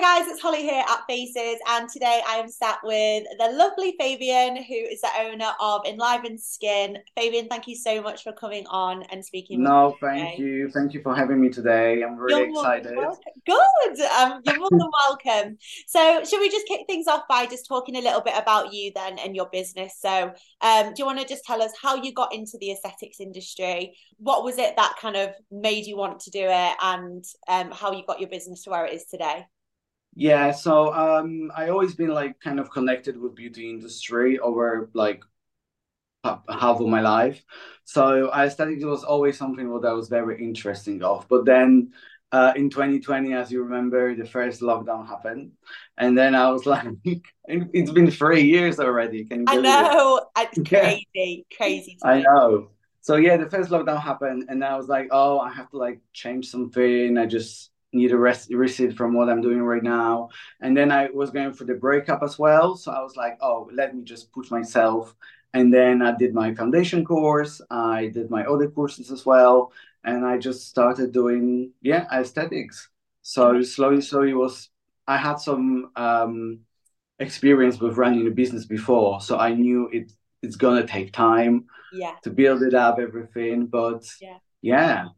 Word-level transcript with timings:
Hi 0.00 0.20
guys, 0.20 0.30
it's 0.30 0.40
Holly 0.40 0.62
here 0.62 0.84
at 0.88 1.00
Faces, 1.08 1.58
and 1.70 1.88
today 1.88 2.22
I 2.24 2.36
am 2.36 2.48
sat 2.48 2.78
with 2.84 3.24
the 3.36 3.50
lovely 3.50 3.96
Fabian, 3.98 4.54
who 4.54 4.74
is 4.74 5.00
the 5.00 5.10
owner 5.18 5.50
of 5.60 5.80
Enliven 5.84 6.38
Skin. 6.38 6.98
Fabian, 7.16 7.48
thank 7.48 7.66
you 7.66 7.74
so 7.74 8.00
much 8.00 8.22
for 8.22 8.32
coming 8.32 8.64
on 8.68 9.02
and 9.10 9.24
speaking. 9.24 9.60
No, 9.60 9.96
thank 10.00 10.36
today. 10.36 10.48
you, 10.48 10.70
thank 10.70 10.94
you 10.94 11.02
for 11.02 11.16
having 11.16 11.40
me 11.40 11.48
today. 11.48 12.04
I'm 12.04 12.14
really 12.14 12.42
you're 12.42 12.50
excited. 12.50 12.96
Good, 13.44 14.00
um, 14.20 14.40
you're 14.44 14.60
more 14.60 14.70
than 14.70 14.88
welcome. 15.08 15.58
So, 15.88 16.22
should 16.22 16.38
we 16.38 16.48
just 16.48 16.68
kick 16.68 16.82
things 16.86 17.08
off 17.08 17.24
by 17.28 17.46
just 17.46 17.66
talking 17.66 17.96
a 17.96 18.00
little 18.00 18.20
bit 18.20 18.34
about 18.36 18.72
you 18.72 18.92
then 18.94 19.18
and 19.18 19.34
your 19.34 19.48
business? 19.50 19.96
So, 19.98 20.30
um, 20.60 20.86
do 20.90 20.94
you 20.98 21.06
want 21.06 21.18
to 21.18 21.26
just 21.26 21.42
tell 21.44 21.60
us 21.60 21.72
how 21.82 21.96
you 21.96 22.14
got 22.14 22.32
into 22.32 22.56
the 22.60 22.70
aesthetics 22.70 23.18
industry? 23.18 23.96
What 24.18 24.44
was 24.44 24.58
it 24.58 24.76
that 24.76 24.94
kind 25.00 25.16
of 25.16 25.30
made 25.50 25.86
you 25.86 25.96
want 25.96 26.20
to 26.20 26.30
do 26.30 26.44
it, 26.44 26.76
and 26.80 27.24
um, 27.48 27.72
how 27.72 27.90
you 27.90 28.04
got 28.06 28.20
your 28.20 28.28
business 28.28 28.62
to 28.62 28.70
where 28.70 28.86
it 28.86 28.94
is 28.94 29.06
today? 29.06 29.44
Yeah, 30.18 30.50
so 30.50 30.92
um, 30.92 31.52
I 31.54 31.68
always 31.68 31.94
been 31.94 32.08
like 32.08 32.40
kind 32.40 32.58
of 32.58 32.72
connected 32.72 33.16
with 33.16 33.36
beauty 33.36 33.70
industry 33.70 34.40
over 34.40 34.90
like 34.92 35.22
half 36.24 36.80
of 36.80 36.88
my 36.88 37.00
life. 37.00 37.40
So 37.84 38.28
aesthetics 38.34 38.84
was 38.84 39.04
always 39.04 39.38
something 39.38 39.72
that 39.80 39.86
I 39.86 39.92
was 39.92 40.08
very 40.08 40.42
interesting 40.42 41.04
of. 41.04 41.28
But 41.28 41.44
then 41.44 41.92
uh, 42.32 42.52
in 42.56 42.68
2020, 42.68 43.32
as 43.32 43.52
you 43.52 43.62
remember, 43.62 44.16
the 44.16 44.26
first 44.26 44.60
lockdown 44.60 45.06
happened, 45.06 45.52
and 45.96 46.18
then 46.18 46.34
I 46.34 46.50
was 46.50 46.66
like, 46.74 46.88
"It's 47.46 47.92
been 47.92 48.10
three 48.10 48.42
years 48.42 48.80
already." 48.80 49.24
Can 49.24 49.42
you? 49.42 49.44
I 49.46 49.56
know, 49.58 50.26
it? 50.36 50.48
it's 50.52 50.68
crazy, 50.68 51.06
yeah. 51.14 51.56
crazy. 51.56 51.96
I 52.02 52.22
know. 52.22 52.70
So 53.02 53.14
yeah, 53.14 53.36
the 53.36 53.48
first 53.48 53.70
lockdown 53.70 54.02
happened, 54.02 54.46
and 54.48 54.64
I 54.64 54.76
was 54.76 54.88
like, 54.88 55.10
"Oh, 55.12 55.38
I 55.38 55.52
have 55.52 55.70
to 55.70 55.76
like 55.76 56.00
change 56.12 56.48
something." 56.48 57.16
I 57.16 57.26
just 57.26 57.70
need 57.92 58.12
a 58.12 58.18
rest 58.18 58.52
receipt 58.52 58.96
from 58.96 59.14
what 59.14 59.28
I'm 59.28 59.40
doing 59.40 59.62
right 59.62 59.82
now. 59.82 60.28
And 60.60 60.76
then 60.76 60.92
I 60.92 61.08
was 61.10 61.30
going 61.30 61.52
for 61.52 61.64
the 61.64 61.74
breakup 61.74 62.22
as 62.22 62.38
well. 62.38 62.76
So 62.76 62.92
I 62.92 63.00
was 63.02 63.16
like, 63.16 63.38
oh, 63.40 63.70
let 63.72 63.94
me 63.94 64.02
just 64.02 64.32
push 64.32 64.50
myself. 64.50 65.14
And 65.54 65.72
then 65.72 66.02
I 66.02 66.14
did 66.16 66.34
my 66.34 66.54
foundation 66.54 67.04
course. 67.04 67.60
I 67.70 68.08
did 68.08 68.30
my 68.30 68.44
other 68.44 68.68
courses 68.68 69.10
as 69.10 69.24
well. 69.24 69.72
And 70.04 70.24
I 70.24 70.38
just 70.38 70.68
started 70.68 71.12
doing, 71.12 71.72
yeah, 71.80 72.06
aesthetics. 72.12 72.88
So 73.22 73.54
mm-hmm. 73.54 73.62
slowly, 73.62 74.00
slowly 74.02 74.34
was, 74.34 74.68
I 75.06 75.16
had 75.16 75.36
some 75.36 75.90
um, 75.96 76.60
experience 77.18 77.80
with 77.80 77.96
running 77.96 78.26
a 78.26 78.30
business 78.30 78.66
before. 78.66 79.20
So 79.20 79.38
I 79.38 79.54
knew 79.54 79.88
it 79.92 80.12
it's 80.40 80.54
going 80.54 80.80
to 80.80 80.86
take 80.86 81.12
time 81.12 81.64
yeah. 81.92 82.12
to 82.22 82.30
build 82.30 82.62
it 82.62 82.72
up, 82.72 83.00
everything. 83.00 83.66
But 83.66 84.04
yeah, 84.20 84.38
yeah 84.62 85.08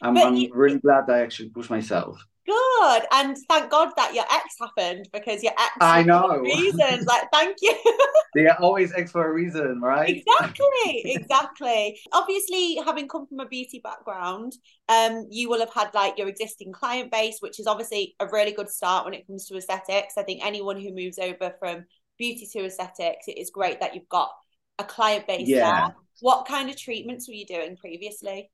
I'm, 0.00 0.16
I'm 0.16 0.36
you, 0.36 0.50
really 0.52 0.78
glad 0.78 1.10
I 1.10 1.20
actually 1.20 1.50
pushed 1.50 1.70
myself. 1.70 2.24
Good, 2.44 3.02
and 3.12 3.36
thank 3.48 3.70
God 3.70 3.92
that 3.96 4.14
your 4.14 4.24
ex 4.24 4.56
happened 4.60 5.08
because 5.12 5.44
your 5.44 5.52
ex. 5.52 5.72
I 5.80 6.02
know 6.02 6.38
reasons. 6.38 7.06
like, 7.06 7.28
thank 7.32 7.56
you. 7.62 7.76
they 8.34 8.46
are 8.48 8.56
always 8.58 8.92
ex 8.94 9.12
for 9.12 9.28
a 9.28 9.32
reason, 9.32 9.80
right? 9.80 10.08
Exactly, 10.08 11.02
exactly. 11.04 12.00
Obviously, 12.12 12.80
having 12.84 13.06
come 13.06 13.28
from 13.28 13.38
a 13.38 13.46
beauty 13.46 13.80
background, 13.84 14.54
um, 14.88 15.26
you 15.30 15.48
will 15.48 15.60
have 15.60 15.72
had 15.72 15.94
like 15.94 16.18
your 16.18 16.26
existing 16.26 16.72
client 16.72 17.12
base, 17.12 17.36
which 17.38 17.60
is 17.60 17.68
obviously 17.68 18.16
a 18.18 18.26
really 18.26 18.52
good 18.52 18.68
start 18.68 19.04
when 19.04 19.14
it 19.14 19.26
comes 19.26 19.46
to 19.46 19.56
aesthetics. 19.56 20.14
I 20.18 20.24
think 20.24 20.44
anyone 20.44 20.80
who 20.80 20.92
moves 20.92 21.20
over 21.20 21.54
from 21.60 21.84
beauty 22.18 22.48
to 22.54 22.64
aesthetics, 22.64 23.28
it 23.28 23.38
is 23.38 23.50
great 23.50 23.78
that 23.78 23.94
you've 23.94 24.08
got 24.08 24.30
a 24.80 24.84
client 24.84 25.28
base 25.28 25.46
yeah. 25.46 25.86
there. 25.86 25.96
What 26.20 26.46
kind 26.46 26.70
of 26.70 26.76
treatments 26.76 27.28
were 27.28 27.34
you 27.34 27.46
doing 27.46 27.76
previously? 27.76 28.50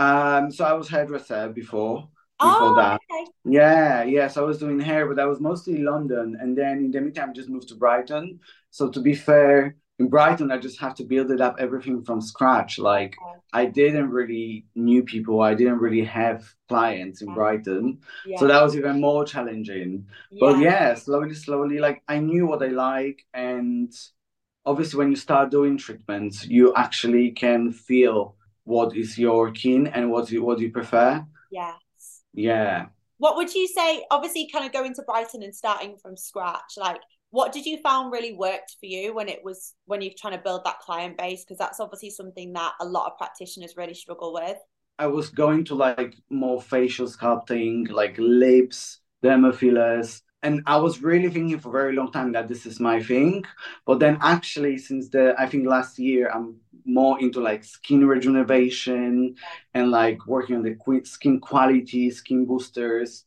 Um, 0.00 0.50
so 0.50 0.64
I 0.64 0.72
was 0.72 0.88
hairdresser 0.88 1.50
before. 1.50 2.08
Before 2.40 2.70
oh, 2.70 2.74
that, 2.76 2.98
okay. 3.12 3.30
yeah, 3.44 4.02
yeah. 4.02 4.28
So 4.28 4.42
I 4.42 4.46
was 4.46 4.58
doing 4.58 4.80
hair, 4.80 5.06
but 5.06 5.20
I 5.20 5.26
was 5.26 5.40
mostly 5.40 5.82
London, 5.82 6.38
and 6.40 6.56
then 6.56 6.78
in 6.78 6.90
the 6.90 7.02
meantime, 7.02 7.30
I 7.30 7.32
just 7.34 7.50
moved 7.50 7.68
to 7.68 7.74
Brighton. 7.74 8.40
So 8.70 8.88
to 8.88 9.00
be 9.00 9.14
fair, 9.14 9.76
in 9.98 10.08
Brighton, 10.08 10.50
I 10.50 10.56
just 10.56 10.80
have 10.80 10.94
to 10.94 11.04
build 11.04 11.30
it 11.30 11.42
up 11.42 11.56
everything 11.58 12.02
from 12.02 12.22
scratch. 12.22 12.78
Like 12.78 13.14
I 13.52 13.66
didn't 13.66 14.08
really 14.08 14.64
knew 14.74 15.02
people. 15.02 15.42
I 15.42 15.52
didn't 15.54 15.80
really 15.80 16.04
have 16.04 16.50
clients 16.70 17.20
in 17.20 17.34
Brighton. 17.34 17.98
Yeah. 18.24 18.38
So 18.38 18.46
that 18.46 18.62
was 18.62 18.74
even 18.74 19.02
more 19.02 19.26
challenging. 19.26 20.06
Yeah. 20.30 20.38
But 20.40 20.58
yeah, 20.60 20.94
slowly, 20.94 21.34
slowly, 21.34 21.78
like 21.78 22.02
I 22.08 22.20
knew 22.20 22.46
what 22.46 22.62
I 22.62 22.68
like. 22.68 23.26
And 23.34 23.92
obviously 24.64 24.96
when 24.96 25.10
you 25.10 25.16
start 25.16 25.50
doing 25.50 25.76
treatments, 25.76 26.46
you 26.46 26.72
actually 26.74 27.32
can 27.32 27.70
feel 27.70 28.36
what 28.70 28.96
is 28.96 29.18
your 29.18 29.50
kin 29.50 29.88
and 29.88 30.10
what 30.10 30.30
you 30.30 30.44
what 30.44 30.58
do 30.58 30.64
you 30.64 30.70
prefer? 30.70 31.26
Yes. 31.50 32.22
Yeah. 32.32 32.86
What 33.18 33.36
would 33.36 33.52
you 33.52 33.66
say 33.66 34.04
obviously 34.10 34.48
kind 34.50 34.64
of 34.64 34.72
going 34.72 34.94
to 34.94 35.02
brighton 35.02 35.42
and 35.42 35.54
starting 35.54 35.96
from 36.00 36.16
scratch 36.16 36.72
like 36.76 37.00
what 37.30 37.52
did 37.52 37.64
you 37.64 37.78
found 37.78 38.10
really 38.10 38.32
worked 38.32 38.76
for 38.80 38.86
you 38.86 39.14
when 39.14 39.28
it 39.28 39.40
was 39.44 39.74
when 39.86 40.02
you're 40.02 40.12
trying 40.18 40.36
to 40.36 40.42
build 40.42 40.64
that 40.64 40.80
client 40.80 41.16
base? 41.16 41.44
Because 41.44 41.58
that's 41.58 41.80
obviously 41.80 42.10
something 42.10 42.52
that 42.54 42.72
a 42.80 42.84
lot 42.84 43.06
of 43.06 43.18
practitioners 43.18 43.74
really 43.76 43.94
struggle 43.94 44.32
with. 44.32 44.56
I 44.98 45.06
was 45.06 45.30
going 45.30 45.64
to 45.66 45.74
like 45.74 46.14
more 46.28 46.60
facial 46.60 47.06
sculpting 47.06 47.90
like 47.90 48.16
lips 48.18 49.00
derma 49.24 49.54
fillers 49.54 50.22
and 50.42 50.62
I 50.66 50.78
was 50.78 51.02
really 51.02 51.28
thinking 51.28 51.58
for 51.58 51.68
a 51.68 51.72
very 51.72 51.94
long 51.94 52.10
time 52.10 52.32
that 52.32 52.48
this 52.48 52.64
is 52.64 52.80
my 52.80 53.02
thing. 53.02 53.44
But 53.86 53.98
then 54.00 54.18
actually 54.20 54.78
since 54.78 55.08
the 55.08 55.34
I 55.38 55.46
think 55.46 55.66
last 55.66 55.98
year 55.98 56.30
I'm 56.32 56.56
more 56.84 57.20
into 57.20 57.40
like 57.40 57.64
skin 57.64 58.06
rejuvenation 58.06 59.36
and 59.74 59.90
like 59.90 60.26
working 60.26 60.56
on 60.56 60.62
the 60.62 60.76
skin 61.04 61.40
quality, 61.40 62.10
skin 62.10 62.44
boosters, 62.46 63.24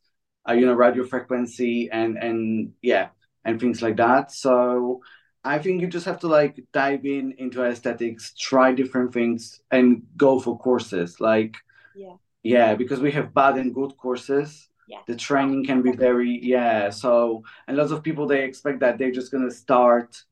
uh, 0.48 0.54
you 0.54 0.66
know, 0.66 0.74
radio 0.74 1.06
frequency 1.06 1.90
and 1.92 2.18
and 2.18 2.74
yeah, 2.82 3.10
and 3.46 3.60
things 3.60 3.82
like 3.82 3.98
that. 3.98 4.32
So 4.32 5.02
I 5.44 5.60
think 5.60 5.82
you 5.82 5.88
just 5.88 6.06
have 6.06 6.20
to 6.20 6.28
like 6.28 6.64
dive 6.72 7.06
in 7.06 7.34
into 7.38 7.64
aesthetics, 7.64 8.34
try 8.40 8.74
different 8.74 9.14
things, 9.14 9.62
and 9.72 10.04
go 10.18 10.40
for 10.40 10.58
courses. 10.58 11.20
Like 11.20 11.58
yeah, 11.94 12.16
yeah, 12.44 12.76
because 12.76 13.00
we 13.00 13.12
have 13.12 13.34
bad 13.34 13.58
and 13.58 13.74
good 13.74 13.98
courses. 13.98 14.70
Yeah. 14.88 15.00
The 15.08 15.16
training 15.16 15.66
can 15.66 15.82
be 15.82 15.92
very 15.92 16.40
yeah. 16.44 16.90
So 16.90 17.44
and 17.68 17.78
lots 17.78 17.92
of 17.92 18.04
people 18.04 18.28
they 18.28 18.44
expect 18.44 18.80
that 18.82 18.98
they're 18.98 19.12
just 19.12 19.32
gonna 19.32 19.52
start 19.52 20.24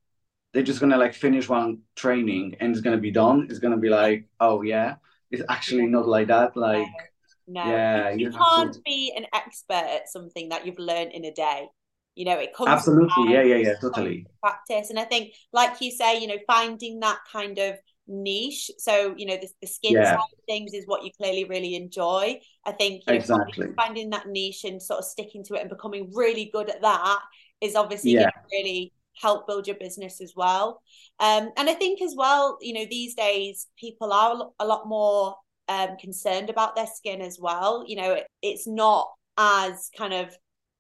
they're 0.54 0.64
just 0.64 0.80
gonna 0.80 0.98
like 0.98 1.14
finish 1.14 1.48
one 1.48 1.80
training 1.96 2.56
and 2.60 2.72
it's 2.72 2.82
gonna 2.82 2.98
be 2.98 3.12
done. 3.12 3.48
It's 3.50 3.60
gonna 3.60 3.78
be 3.78 3.90
like, 3.90 4.28
oh 4.40 4.62
yeah, 4.62 4.96
it's 5.30 5.44
actually 5.50 5.88
not 5.88 6.08
like 6.08 6.28
that. 6.28 6.56
Like, 6.58 6.88
no, 7.48 7.66
yeah, 7.66 8.10
you, 8.12 8.28
you 8.28 8.32
can't 8.32 8.74
to... 8.74 8.82
be 8.82 9.14
an 9.16 9.26
expert 9.34 9.74
at 9.74 10.10
something 10.10 10.50
that 10.50 10.66
you've 10.66 10.80
learned 10.80 11.14
in 11.14 11.26
a 11.26 11.34
day. 11.34 11.68
You 12.16 12.26
know, 12.26 12.38
it 12.38 12.54
comes 12.54 12.70
absolutely, 12.70 13.32
yeah, 13.32 13.44
yeah, 13.44 13.56
yeah, 13.56 13.74
totally. 13.80 14.28
Practice, 14.42 14.90
and 14.90 15.00
I 15.00 15.06
think, 15.06 15.34
like 15.54 15.80
you 15.80 15.92
say, 15.92 16.20
you 16.20 16.28
know, 16.28 16.40
finding 16.46 17.00
that 17.00 17.20
kind 17.32 17.58
of 17.58 17.76
niche. 18.12 18.70
So, 18.78 19.16
you 19.18 19.26
know, 19.26 19.38
the, 19.38 19.48
the 19.62 19.68
skin 19.68 19.94
yeah. 19.94 20.12
side 20.12 20.18
of 20.18 20.40
things 20.48 20.74
is 20.74 20.84
what 20.86 21.06
you 21.06 21.12
clearly 21.18 21.46
really 21.46 21.76
enjoy. 21.76 22.40
I 22.66 22.72
think 22.74 23.04
you 23.08 23.14
know, 23.14 23.18
exactly 23.18 23.68
finding 23.78 24.10
that 24.10 24.28
niche 24.28 24.66
and 24.66 24.82
sort 24.82 25.00
of 25.00 25.06
sticking 25.06 25.44
to 25.46 25.56
it 25.56 25.62
and 25.62 25.70
becoming 25.70 26.12
really 26.14 26.50
good 26.52 26.70
at 26.70 26.82
that 26.82 27.20
is 27.62 27.76
obviously 27.76 28.12
yeah. 28.12 28.30
really 28.52 28.92
help 29.22 29.48
build 29.48 29.68
your 29.68 29.78
business 29.78 30.22
as 30.22 30.34
well. 30.36 30.82
Um, 31.20 31.52
and 31.58 31.70
I 31.70 31.74
think 31.74 32.02
as 32.02 32.16
well, 32.18 32.58
you 32.62 32.74
know, 32.74 32.86
these 32.90 33.16
days 33.16 33.68
people 33.78 34.12
are 34.12 34.50
a 34.60 34.66
lot 34.66 34.88
more 34.88 35.36
um, 35.68 35.98
concerned 36.00 36.50
about 36.50 36.76
their 36.76 36.88
skin 36.88 37.22
as 37.22 37.38
well. 37.40 37.84
You 37.88 37.98
know, 37.98 38.14
it, 38.14 38.28
it's 38.42 38.68
not 38.68 39.10
as 39.38 39.90
kind 39.98 40.14
of 40.14 40.36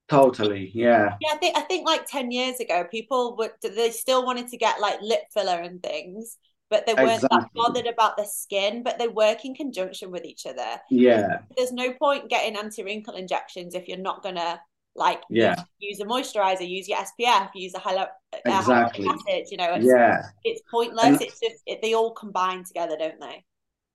totally 0.09 0.69
yeah 0.73 1.15
yeah 1.21 1.29
i 1.31 1.37
think 1.37 1.57
i 1.57 1.61
think 1.61 1.87
like 1.87 2.05
10 2.05 2.31
years 2.31 2.59
ago 2.59 2.85
people 2.91 3.37
would 3.37 3.51
they 3.63 3.89
still 3.89 4.25
wanted 4.25 4.45
to 4.49 4.57
get 4.57 4.81
like 4.81 5.01
lip 5.01 5.21
filler 5.33 5.61
and 5.61 5.81
things 5.81 6.37
but 6.69 6.85
they 6.85 6.93
weren't 6.93 7.23
exactly. 7.23 7.39
that 7.39 7.49
bothered 7.55 7.87
about 7.87 8.17
the 8.17 8.25
skin 8.25 8.83
but 8.83 8.99
they 8.99 9.07
work 9.07 9.45
in 9.45 9.55
conjunction 9.55 10.11
with 10.11 10.25
each 10.25 10.45
other 10.45 10.81
yeah 10.89 11.39
there's 11.55 11.71
no 11.71 11.93
point 11.93 12.29
getting 12.29 12.57
anti-wrinkle 12.57 13.15
injections 13.15 13.73
if 13.73 13.87
you're 13.87 13.97
not 13.97 14.21
gonna 14.21 14.59
like 14.95 15.21
yeah. 15.29 15.55
use, 15.79 15.99
a 15.99 16.05
moisturizer 16.05 16.67
use 16.67 16.87
your 16.87 16.97
spf 16.97 17.49
use 17.55 17.73
a 17.73 17.79
hello 17.79 18.05
exactly. 18.45 19.07
acid 19.07 19.45
you 19.49 19.57
know 19.57 19.73
it's, 19.73 19.85
yeah. 19.85 20.23
it's 20.43 20.61
pointless 20.69 21.05
and, 21.05 21.21
it's 21.21 21.39
just 21.39 21.63
it, 21.65 21.81
they 21.81 21.93
all 21.93 22.11
combine 22.11 22.63
together 22.63 22.97
don't 22.97 23.19
they? 23.19 23.45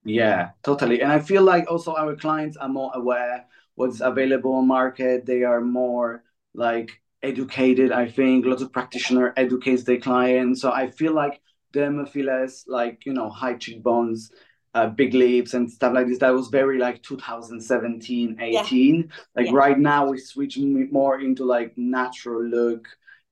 Yeah 0.05 0.51
totally. 0.63 1.03
And 1.03 1.13
i 1.13 1.19
feel 1.19 1.43
like 1.43 1.71
also 1.71 1.95
our 1.95 2.17
clients 2.17 2.57
are 2.57 2.69
more 2.69 2.93
aware 2.95 3.45
what's 3.75 4.01
available 4.01 4.55
on 4.55 4.67
market. 4.67 5.27
They 5.27 5.43
are 5.43 5.61
more 5.61 6.23
like 6.55 6.91
educated 7.23 7.93
i 7.93 8.09
think. 8.09 8.47
Lots 8.47 8.63
of 8.63 8.73
practitioner 8.73 9.35
educates 9.37 9.85
their 9.85 9.99
clients. 9.99 10.61
So 10.63 10.73
i 10.73 10.91
feel 10.91 11.13
like 11.13 11.41
derma 11.75 12.09
fillers 12.09 12.65
like 12.67 13.05
you 13.05 13.13
know 13.13 13.29
high 13.29 13.55
cheekbones 13.55 14.31
uh, 14.77 14.89
big 14.89 15.15
lips 15.15 15.55
and 15.55 15.73
stuff 15.73 15.95
like 15.95 16.07
this. 16.07 16.19
That 16.19 16.35
was 16.35 16.49
very 16.49 16.79
like 16.79 17.03
2017, 17.03 18.37
18. 18.39 18.97
Yeah. 18.97 19.03
Like 19.35 19.47
yeah. 19.47 19.53
right 19.55 19.79
now, 19.79 20.11
we 20.11 20.19
switch 20.19 20.59
more 20.59 21.19
into 21.19 21.45
like 21.47 21.73
natural 21.79 22.45
look 22.45 22.87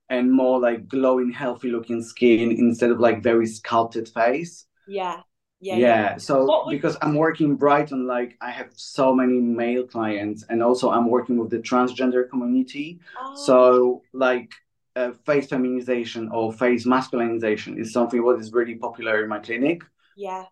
and 0.08 0.32
more 0.32 0.58
like 0.58 0.88
glowing, 0.88 1.30
healthy 1.30 1.68
looking 1.68 2.02
skin 2.02 2.50
instead 2.50 2.90
of 2.90 2.98
like 2.98 3.22
very 3.22 3.46
sculpted 3.46 4.08
face. 4.08 4.66
Yeah. 4.88 5.20
yeah, 5.60 5.76
yeah. 5.76 6.16
so 6.18 6.66
because 6.68 6.94
i'm 7.00 7.14
working 7.14 7.56
brighton 7.56 8.06
like 8.06 8.36
i 8.42 8.50
have 8.50 8.68
so 8.74 9.14
many 9.14 9.40
male 9.40 9.86
clients 9.86 10.44
and 10.50 10.62
also 10.62 10.90
i'm 10.90 11.08
working 11.08 11.38
with 11.38 11.48
the 11.48 11.58
transgender 11.58 12.28
community 12.28 13.00
oh. 13.18 13.34
so 13.46 14.02
like 14.12 14.52
uh, 14.96 15.12
face 15.24 15.46
feminization 15.46 16.28
or 16.28 16.52
face 16.52 16.84
masculinization 16.84 17.78
is 17.78 17.94
something 17.94 18.22
what 18.22 18.38
is 18.38 18.52
really 18.52 18.74
popular 18.74 19.22
in 19.22 19.28
my 19.30 19.38
clinic 19.38 19.80
yeah 20.16 20.44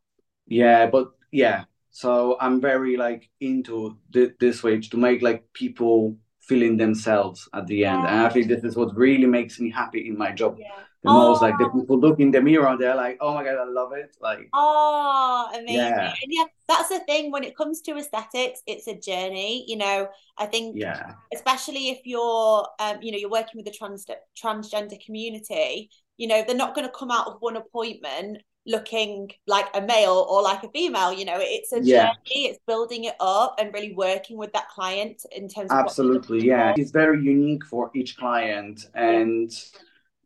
yeah 0.52 0.86
but 0.86 1.12
yeah 1.30 1.64
so 1.90 2.36
i'm 2.40 2.60
very 2.60 2.96
like 2.96 3.28
into 3.40 3.96
th- 4.12 4.34
this 4.40 4.62
way 4.62 4.80
to 4.80 4.96
make 4.96 5.22
like 5.22 5.44
people 5.52 6.16
feeling 6.42 6.76
themselves 6.76 7.48
at 7.54 7.66
the 7.66 7.84
end. 7.84 8.06
And 8.06 8.20
I 8.20 8.28
think 8.28 8.48
this 8.48 8.64
is 8.64 8.76
what 8.76 8.96
really 8.96 9.26
makes 9.26 9.60
me 9.60 9.70
happy 9.70 10.08
in 10.08 10.18
my 10.18 10.32
job. 10.32 10.56
Yeah. 10.58 10.66
The 11.04 11.10
oh. 11.10 11.30
most 11.30 11.42
like 11.42 11.58
the 11.58 11.68
people 11.68 11.98
look 11.98 12.20
in 12.20 12.30
the 12.30 12.40
mirror, 12.40 12.68
and 12.68 12.80
they're 12.80 12.94
like, 12.94 13.18
"Oh 13.20 13.34
my 13.34 13.42
god, 13.42 13.58
I 13.58 13.64
love 13.64 13.90
it!" 13.92 14.14
Like, 14.20 14.48
oh, 14.54 15.50
amazing! 15.52 15.74
Yeah. 15.74 16.14
And 16.22 16.30
yeah, 16.30 16.44
that's 16.68 16.90
the 16.90 17.00
thing. 17.00 17.32
When 17.32 17.42
it 17.42 17.56
comes 17.56 17.80
to 17.82 17.96
aesthetics, 17.96 18.62
it's 18.68 18.86
a 18.86 18.94
journey. 18.94 19.64
You 19.66 19.78
know, 19.78 20.08
I 20.38 20.46
think, 20.46 20.76
yeah, 20.78 21.14
especially 21.34 21.88
if 21.88 22.02
you're, 22.04 22.68
um, 22.78 23.02
you 23.02 23.10
know, 23.10 23.18
you're 23.18 23.30
working 23.30 23.56
with 23.56 23.64
the 23.64 23.72
trans 23.72 24.06
transgender 24.40 25.04
community. 25.04 25.90
You 26.18 26.28
know, 26.28 26.44
they're 26.46 26.54
not 26.54 26.76
going 26.76 26.86
to 26.86 26.94
come 26.96 27.10
out 27.10 27.26
of 27.26 27.38
one 27.40 27.56
appointment 27.56 28.38
looking 28.66 29.30
like 29.46 29.66
a 29.74 29.80
male 29.80 30.26
or 30.30 30.40
like 30.40 30.62
a 30.62 30.68
female 30.68 31.12
you 31.12 31.24
know 31.24 31.38
it's 31.38 31.72
a 31.72 31.82
yeah. 31.82 32.06
journey 32.06 32.46
it's 32.46 32.60
building 32.66 33.04
it 33.04 33.14
up 33.18 33.56
and 33.58 33.74
really 33.74 33.92
working 33.94 34.36
with 34.36 34.52
that 34.52 34.68
client 34.68 35.20
in 35.32 35.48
terms 35.48 35.70
of 35.70 35.76
absolutely 35.76 36.46
yeah. 36.46 36.72
it's 36.76 36.92
very 36.92 37.20
unique 37.20 37.64
for 37.66 37.90
each 37.94 38.16
client 38.16 38.86
and 38.94 39.52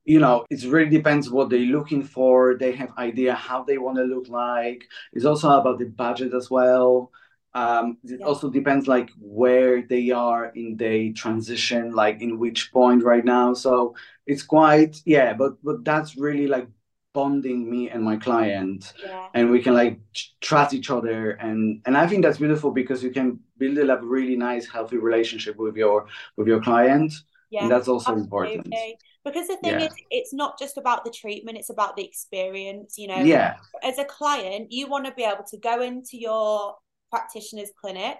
you 0.07 0.21
know 0.21 0.47
it 0.51 0.63
really 0.65 0.89
depends 0.89 1.29
what 1.31 1.51
they're 1.51 1.59
looking 1.59 2.03
for. 2.03 2.57
They 2.59 2.73
have 2.73 2.93
idea 2.97 3.35
how 3.35 3.65
they 3.65 3.77
want 3.77 3.99
to 3.99 4.05
look 4.05 4.29
like. 4.29 4.89
It's 5.13 5.25
also 5.25 5.51
about 5.51 5.79
the 5.79 5.87
budget 5.87 6.33
as 6.33 6.51
well. 6.51 7.11
Um, 7.55 7.99
it 8.05 8.21
yeah. 8.21 8.27
also 8.27 8.49
depends 8.51 8.87
like 8.87 9.11
where 9.19 9.83
they 9.83 10.11
are 10.11 10.47
in 10.55 10.77
the 10.77 11.13
transition 11.15 11.91
like 11.93 12.21
in 12.21 12.39
which 12.39 12.71
point 12.73 13.03
right 13.03 13.25
now. 13.25 13.53
So 13.55 13.97
it's 14.27 14.43
quite 14.43 15.01
yeah 15.05 15.33
but 15.33 15.53
but 15.63 15.85
that's 15.85 16.17
really 16.17 16.47
like 16.47 16.69
bonding 17.17 17.61
me 17.71 17.89
and 17.89 18.03
my 18.03 18.17
client 18.17 18.93
yeah. 19.03 19.29
and 19.33 19.51
we 19.51 19.63
can 19.63 19.73
like 19.73 19.99
trust 20.43 20.75
each 20.75 20.91
other 20.91 21.31
and 21.47 21.81
and 21.87 21.97
i 21.97 22.07
think 22.07 22.23
that's 22.23 22.37
beautiful 22.37 22.71
because 22.71 23.03
you 23.03 23.11
can 23.11 23.41
build 23.57 23.79
a 23.79 23.99
really 24.03 24.37
nice 24.37 24.69
healthy 24.69 24.99
relationship 24.99 25.57
with 25.57 25.77
your 25.77 26.07
with 26.37 26.47
your 26.47 26.61
client 26.61 27.11
yeah 27.51 27.63
and 27.63 27.71
that's 27.71 27.89
also 27.89 28.13
absolutely. 28.13 28.53
important 28.53 28.75
because 29.25 29.49
the 29.49 29.57
thing 29.63 29.81
yeah. 29.81 29.87
is 29.87 29.95
it's 30.11 30.35
not 30.35 30.59
just 30.59 30.77
about 30.77 31.07
the 31.07 31.11
treatment 31.11 31.57
it's 31.57 31.71
about 31.71 31.97
the 31.97 32.05
experience 32.05 32.99
you 32.99 33.09
know 33.09 33.23
yeah 33.35 33.57
as 33.83 33.99
a 33.99 34.05
client 34.05 34.71
you 34.71 34.87
want 34.87 35.07
to 35.07 35.13
be 35.13 35.25
able 35.25 35.47
to 35.49 35.57
go 35.57 35.81
into 35.81 36.19
your 36.19 36.75
practitioner's 37.11 37.71
clinic 37.81 38.19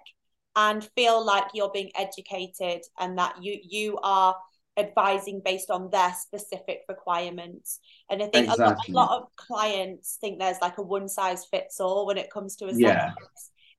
and 0.57 0.89
feel 0.97 1.23
like 1.23 1.45
you're 1.53 1.77
being 1.81 1.91
educated 2.07 2.81
and 2.99 3.19
that 3.19 3.35
you 3.45 3.59
you 3.63 3.99
are 4.03 4.35
advising 4.77 5.41
based 5.45 5.71
on 5.71 5.91
their 5.91 6.13
specific 6.15 6.81
requirements. 6.89 7.79
And 8.11 8.23
I 8.23 8.27
think 8.27 8.49
exactly. 8.49 8.93
a, 8.93 8.97
lot, 8.97 9.11
a, 9.11 9.15
lot, 9.15 9.23
of 9.23 9.37
clients 9.37 10.19
think 10.21 10.39
there's 10.39 10.61
like 10.61 10.79
a 10.79 10.83
one 10.83 11.09
size 11.09 11.47
fits 11.47 11.81
all 11.81 12.07
when 12.07 12.19
it 12.19 12.31
comes 12.31 12.57
to 12.57 12.67
a 12.67 12.73
Yeah. 12.75 13.13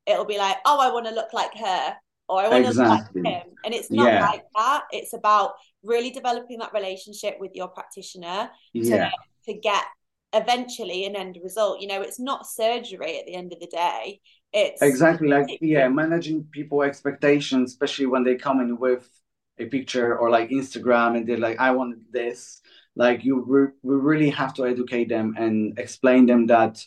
It'll 0.06 0.26
be 0.26 0.38
like, 0.38 0.58
oh, 0.66 0.80
I 0.80 0.92
want 0.92 1.06
to 1.08 1.14
look 1.14 1.34
like 1.34 1.54
her 1.58 1.96
or 2.30 2.42
I 2.42 2.50
want 2.50 2.66
exactly. 2.66 3.22
to 3.22 3.28
look 3.30 3.34
like 3.34 3.44
him. 3.46 3.54
And 3.66 3.74
it's 3.74 3.92
not 3.92 4.08
yeah. 4.08 4.22
like 4.22 4.44
that. 4.56 4.84
It's 4.92 5.14
about 5.14 5.52
really 5.84 6.12
developing 6.12 6.60
that 6.60 6.74
relationship 6.74 7.38
with 7.40 7.52
your 7.54 7.68
practitioner 7.68 8.50
yeah. 8.74 9.10
to, 9.46 9.54
to 9.54 9.60
get 9.60 9.84
eventually 10.34 11.06
an 11.06 11.16
end 11.16 11.38
result. 11.44 11.82
You 11.82 11.88
know, 11.88 12.02
it's 12.02 12.20
not 12.20 12.48
surgery 12.48 13.20
at 13.20 13.26
the 13.26 13.36
end 13.36 13.54
of 13.54 13.60
the 13.60 13.68
day. 13.68 14.22
It's 14.54 14.82
exactly 14.82 15.28
like 15.28 15.58
yeah, 15.62 15.90
managing 15.90 16.46
people 16.52 16.82
expectations, 16.84 17.72
especially 17.72 18.06
when 18.06 18.24
they 18.24 18.36
come 18.36 18.62
in 18.62 18.78
with 18.78 19.10
a 19.60 19.66
picture 19.66 20.18
or 20.18 20.30
like 20.30 20.50
Instagram 20.50 21.18
and 21.18 21.28
they're 21.28 21.38
like, 21.38 21.60
I 21.60 21.72
want 21.72 22.12
this. 22.12 22.62
Like 22.96 23.24
you, 23.24 23.44
re- 23.46 23.74
we 23.84 23.96
really 23.96 24.30
have 24.32 24.54
to 24.56 24.66
educate 24.66 25.10
them 25.10 25.36
and 25.38 25.78
explain 25.78 26.26
them 26.26 26.48
that 26.48 26.84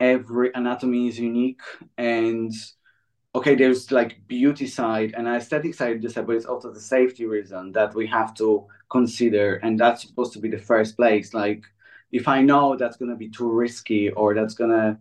every 0.00 0.50
anatomy 0.54 1.08
is 1.08 1.18
unique 1.18 1.62
and 1.96 2.52
okay, 3.34 3.54
there's 3.54 3.92
like 3.92 4.26
beauty 4.26 4.66
side 4.66 5.14
and 5.16 5.28
aesthetic 5.28 5.74
side 5.74 5.96
of 5.96 6.02
this, 6.02 6.14
but 6.14 6.30
it's 6.30 6.46
also 6.46 6.72
the 6.72 6.80
safety 6.80 7.26
reason 7.26 7.72
that 7.72 7.94
we 7.94 8.06
have 8.06 8.34
to 8.34 8.66
consider, 8.90 9.56
and 9.56 9.78
that's 9.78 10.02
supposed 10.02 10.32
to 10.32 10.38
be 10.38 10.48
the 10.48 10.58
first 10.58 10.96
place. 10.96 11.34
Like 11.34 11.64
if 12.12 12.28
I 12.28 12.40
know 12.42 12.76
that's 12.76 12.96
gonna 12.96 13.16
be 13.16 13.28
too 13.28 13.50
risky 13.50 14.10
or 14.10 14.34
that's 14.34 14.54
gonna 14.54 14.98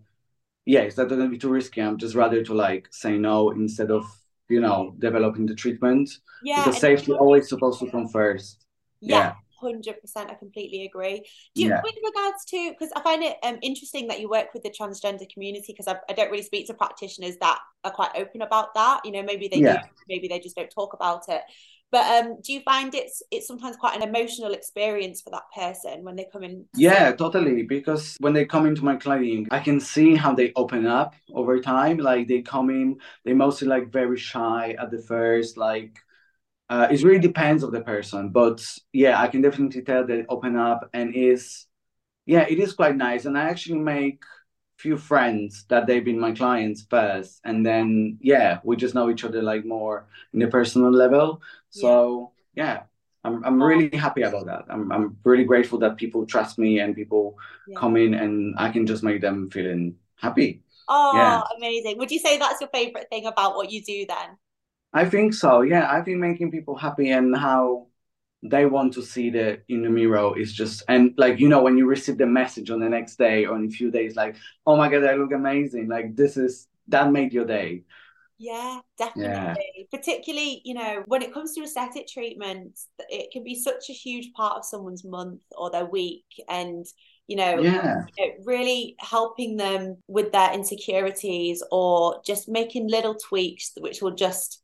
yeah, 0.65 0.81
is 0.81 0.95
that 0.95 1.09
gonna 1.09 1.29
be 1.29 1.37
too 1.37 1.49
risky? 1.49 1.81
I'm 1.81 1.97
just 1.97 2.15
rather 2.15 2.43
to 2.43 2.53
like 2.53 2.87
say 2.91 3.17
no 3.17 3.51
instead 3.51 3.91
of 3.91 4.05
you 4.49 4.59
know 4.59 4.95
developing 4.99 5.45
the 5.45 5.55
treatment 5.55 6.09
yeah 6.43 6.63
because 6.63 6.79
safety 6.79 7.11
always 7.13 7.49
supposed 7.49 7.79
to 7.79 7.89
come 7.89 8.07
first 8.07 8.65
yeah. 9.01 9.33
100% 9.63 9.93
i 10.15 10.33
completely 10.35 10.85
agree 10.85 11.25
do 11.55 11.63
you, 11.63 11.69
yeah. 11.69 11.81
with 11.83 11.95
regards 12.03 12.45
to 12.45 12.71
because 12.71 12.91
i 12.95 13.01
find 13.01 13.23
it 13.23 13.37
um, 13.43 13.57
interesting 13.61 14.07
that 14.07 14.19
you 14.19 14.29
work 14.29 14.53
with 14.53 14.63
the 14.63 14.69
transgender 14.69 15.27
community 15.31 15.73
because 15.73 15.87
I, 15.87 15.97
I, 16.09 16.13
don't 16.13 16.29
really 16.29 16.43
speak 16.43 16.67
to 16.67 16.73
practitioners 16.73 17.37
that 17.37 17.59
are 17.83 17.91
quite 17.91 18.11
open 18.15 18.41
about 18.41 18.73
that 18.75 19.01
you 19.05 19.11
know 19.11 19.23
maybe 19.23 19.47
they 19.47 19.59
yeah. 19.59 19.81
do 19.81 19.87
maybe 20.09 20.27
they 20.27 20.39
just 20.39 20.55
don't 20.55 20.69
talk 20.69 20.93
about 20.93 21.23
it 21.29 21.41
but 21.95 22.25
um, 22.25 22.35
do 22.43 22.51
you 22.51 22.59
find 22.59 22.93
it's 22.93 23.23
it's 23.31 23.47
sometimes 23.47 23.77
quite 23.77 23.95
an 23.95 24.03
emotional 24.03 24.51
experience 24.51 25.21
for 25.21 25.29
that 25.29 25.43
person 25.55 26.03
when 26.03 26.17
they 26.17 26.27
come 26.29 26.43
in? 26.43 26.65
Yeah, 26.75 27.13
totally. 27.13 27.63
Because 27.63 28.17
when 28.19 28.33
they 28.33 28.43
come 28.43 28.65
into 28.65 28.83
my 28.83 28.97
clinic, 28.97 29.47
I 29.49 29.61
can 29.61 29.79
see 29.79 30.13
how 30.13 30.33
they 30.33 30.51
open 30.57 30.85
up 30.85 31.15
over 31.33 31.61
time. 31.61 31.97
Like 31.99 32.27
they 32.27 32.41
come 32.41 32.69
in, 32.69 32.97
they 33.23 33.31
mostly 33.31 33.69
like 33.69 33.93
very 33.93 34.17
shy 34.17 34.75
at 34.77 34.91
the 34.91 35.01
first, 35.01 35.55
like 35.55 35.97
uh, 36.69 36.87
it 36.91 37.01
really 37.01 37.19
depends 37.19 37.63
of 37.63 37.71
the 37.71 37.81
person 37.81 38.29
but 38.29 38.59
yeah 38.91 39.21
i 39.21 39.27
can 39.27 39.39
definitely 39.39 39.83
tell 39.83 40.05
they 40.05 40.25
open 40.29 40.55
up 40.55 40.89
and 40.93 41.13
is 41.13 41.67
yeah 42.25 42.45
it 42.49 42.59
is 42.59 42.73
quite 42.73 42.95
nice 42.95 43.25
and 43.25 43.37
i 43.37 43.43
actually 43.43 43.77
make 43.77 44.23
few 44.85 44.97
friends 44.97 45.65
that 45.67 45.87
they've 45.87 46.05
been 46.05 46.19
my 46.19 46.31
clients 46.31 46.85
first 46.87 47.41
and 47.43 47.65
then 47.65 48.19
yeah 48.21 48.59
we 48.63 48.75
just 48.75 48.93
know 48.93 49.09
each 49.09 49.23
other 49.23 49.41
like 49.41 49.65
more 49.65 50.05
in 50.31 50.43
a 50.43 50.47
personal 50.47 50.91
level. 50.91 51.41
So 51.71 51.89
yeah, 52.53 52.63
yeah 52.63 52.79
I'm, 53.23 53.43
I'm 53.43 53.57
really 53.69 53.89
happy 53.97 54.21
about 54.21 54.45
that. 54.45 54.65
I'm, 54.69 54.91
I'm 54.91 55.17
really 55.23 55.43
grateful 55.43 55.79
that 55.79 55.97
people 55.97 56.23
trust 56.27 56.59
me 56.59 56.81
and 56.81 56.95
people 56.95 57.35
yeah. 57.67 57.79
come 57.79 57.97
in 57.97 58.13
and 58.13 58.53
i 58.59 58.69
can 58.69 58.85
just 58.85 59.01
make 59.01 59.21
them 59.21 59.49
feeling 59.49 59.95
happy. 60.17 60.61
Oh 60.87 61.13
yeah. 61.15 61.41
amazing. 61.57 61.97
Would 61.97 62.11
you 62.11 62.19
say 62.19 62.37
that's 62.37 62.61
your 62.61 62.69
favorite 62.69 63.07
thing 63.09 63.25
about 63.25 63.55
what 63.55 63.71
you 63.71 63.81
do 63.81 64.05
then? 64.05 64.37
I 64.93 65.03
think 65.09 65.33
so. 65.33 65.61
Yeah 65.61 65.85
i 65.91 65.99
think 66.03 66.19
making 66.19 66.51
people 66.51 66.75
happy 66.75 67.09
and 67.09 67.35
how 67.35 67.87
they 68.49 68.65
want 68.65 68.93
to 68.93 69.01
see 69.01 69.29
the 69.29 69.61
in 69.69 69.81
the 69.81 69.89
mirror 69.89 70.37
is 70.37 70.53
just 70.53 70.83
and 70.87 71.13
like 71.17 71.39
you 71.39 71.47
know 71.47 71.61
when 71.61 71.77
you 71.77 71.85
receive 71.85 72.17
the 72.17 72.25
message 72.25 72.69
on 72.69 72.79
the 72.79 72.89
next 72.89 73.17
day 73.17 73.45
or 73.45 73.55
in 73.55 73.65
a 73.65 73.69
few 73.69 73.91
days 73.91 74.15
like 74.15 74.35
oh 74.65 74.75
my 74.75 74.89
god 74.89 75.03
i 75.03 75.15
look 75.15 75.31
amazing 75.31 75.87
like 75.87 76.15
this 76.15 76.37
is 76.37 76.67
that 76.87 77.11
made 77.11 77.33
your 77.33 77.45
day 77.45 77.83
yeah 78.37 78.79
definitely 78.97 79.31
yeah. 79.31 79.55
particularly 79.91 80.61
you 80.65 80.73
know 80.73 81.03
when 81.05 81.21
it 81.21 81.33
comes 81.33 81.53
to 81.53 81.63
aesthetic 81.63 82.07
treatments 82.07 82.89
it 83.09 83.31
can 83.31 83.43
be 83.43 83.55
such 83.55 83.89
a 83.89 83.93
huge 83.93 84.33
part 84.33 84.57
of 84.57 84.65
someone's 84.65 85.05
month 85.05 85.41
or 85.57 85.71
their 85.71 85.85
week 85.85 86.25
and 86.49 86.85
you 87.27 87.37
know, 87.37 87.59
yeah. 87.59 88.05
You 88.17 88.27
know, 88.27 88.33
really 88.45 88.95
helping 88.99 89.57
them 89.57 89.97
with 90.07 90.31
their 90.31 90.53
insecurities 90.53 91.63
or 91.71 92.21
just 92.23 92.47
making 92.47 92.87
little 92.87 93.15
tweaks 93.15 93.71
which 93.79 94.01
will 94.01 94.13
just 94.13 94.61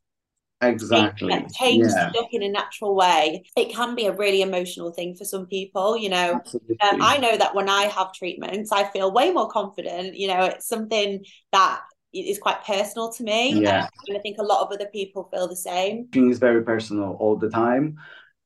exactly. 0.61 1.45
Change 1.53 1.87
yeah. 1.87 2.11
look 2.13 2.29
in 2.31 2.43
a 2.43 2.49
natural 2.49 2.95
way. 2.95 3.43
It 3.57 3.73
can 3.73 3.95
be 3.95 4.05
a 4.05 4.15
really 4.15 4.41
emotional 4.41 4.91
thing 4.91 5.15
for 5.15 5.25
some 5.25 5.45
people 5.45 5.97
you 5.97 6.09
know. 6.09 6.41
Um, 6.81 7.01
i 7.01 7.17
know 7.17 7.37
that 7.37 7.53
when 7.55 7.69
i 7.69 7.83
have 7.83 8.13
treatments 8.13 8.71
i 8.71 8.83
feel 8.83 9.11
way 9.11 9.31
more 9.31 9.49
confident 9.49 10.15
you 10.15 10.27
know. 10.27 10.45
It's 10.45 10.67
something 10.67 11.23
that 11.51 11.81
is 12.13 12.39
quite 12.39 12.63
personal 12.65 13.11
to 13.13 13.23
me 13.23 13.61
yeah. 13.61 13.87
and 14.07 14.17
i 14.17 14.19
think 14.19 14.37
a 14.37 14.43
lot 14.43 14.61
of 14.61 14.71
other 14.73 14.87
people 14.91 15.29
feel 15.31 15.47
the 15.47 15.55
same. 15.55 16.07
Is 16.13 16.39
very 16.39 16.63
personal 16.63 17.15
all 17.19 17.37
the 17.37 17.49
time. 17.49 17.97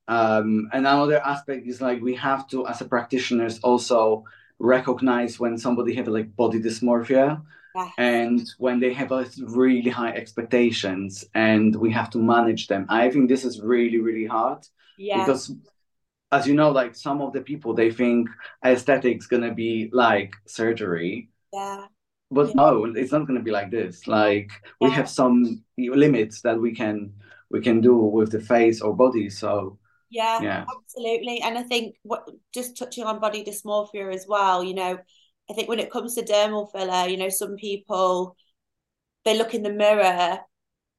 Um, 0.08 0.70
and 0.72 0.86
another 0.86 1.20
aspect 1.20 1.66
is 1.68 1.82
like 1.82 2.02
we 2.02 2.16
have 2.16 2.48
to 2.50 2.68
as 2.68 2.82
a 2.82 2.86
practitioners 2.86 3.60
also 3.60 4.24
recognize 4.60 5.40
when 5.40 5.58
somebody 5.58 5.96
have 5.96 6.08
like 6.08 6.36
body 6.36 6.60
dysmorphia 6.60 7.42
and 7.98 8.50
when 8.58 8.79
they 8.79 8.94
have 8.94 9.12
a 9.12 9.25
really 9.39 9.89
high 9.89 10.12
expectations 10.12 11.25
and 11.34 11.75
we 11.75 11.91
have 11.91 12.10
to 12.10 12.17
manage 12.17 12.67
them 12.67 12.86
i 12.89 13.10
think 13.10 13.29
this 13.29 13.44
is 13.46 13.62
really 13.62 14.00
really 14.00 14.25
hard 14.25 14.65
yeah. 14.98 15.20
because 15.20 15.53
as 16.32 16.48
you 16.48 16.53
know 16.53 16.72
like 16.72 16.96
some 16.96 17.22
of 17.22 17.34
the 17.34 17.41
people 17.41 17.74
they 17.74 17.91
think 17.91 18.29
aesthetics 18.65 19.27
gonna 19.27 19.53
be 19.53 19.89
like 19.94 20.34
surgery 20.46 21.29
yeah 21.53 21.86
but 22.32 22.48
yeah. 22.48 22.53
no 22.55 22.86
it's 22.86 23.12
not 23.12 23.27
gonna 23.27 23.41
be 23.41 23.51
like 23.51 23.72
this 23.72 24.08
like 24.08 24.51
yeah. 24.82 24.88
we 24.88 24.91
have 24.91 25.10
some 25.10 25.63
limits 25.77 26.41
that 26.41 26.60
we 26.60 26.74
can 26.74 27.13
we 27.50 27.62
can 27.62 27.82
do 27.82 27.96
with 27.96 28.32
the 28.32 28.39
face 28.39 28.82
or 28.82 28.96
body 28.96 29.29
so 29.29 29.77
yeah, 30.10 30.39
yeah 30.41 30.65
absolutely 30.77 31.41
and 31.41 31.58
i 31.58 31.63
think 31.63 31.96
what 32.03 32.27
just 32.53 32.77
touching 32.77 33.03
on 33.03 33.20
body 33.20 33.44
dysmorphia 33.44 34.13
as 34.13 34.25
well 34.27 34.63
you 34.63 34.74
know 34.74 34.98
I 35.50 35.54
think 35.54 35.70
when 35.70 35.80
it 35.80 35.92
comes 35.92 36.16
to 36.16 36.24
dermal 36.24 36.72
filler, 36.72 37.08
you 37.08 37.18
know, 37.18 37.30
some 37.30 37.56
people 37.56 38.36
they 39.25 39.38
look 39.38 39.54
in 39.54 39.64
the 39.64 39.74
mirror 39.74 40.40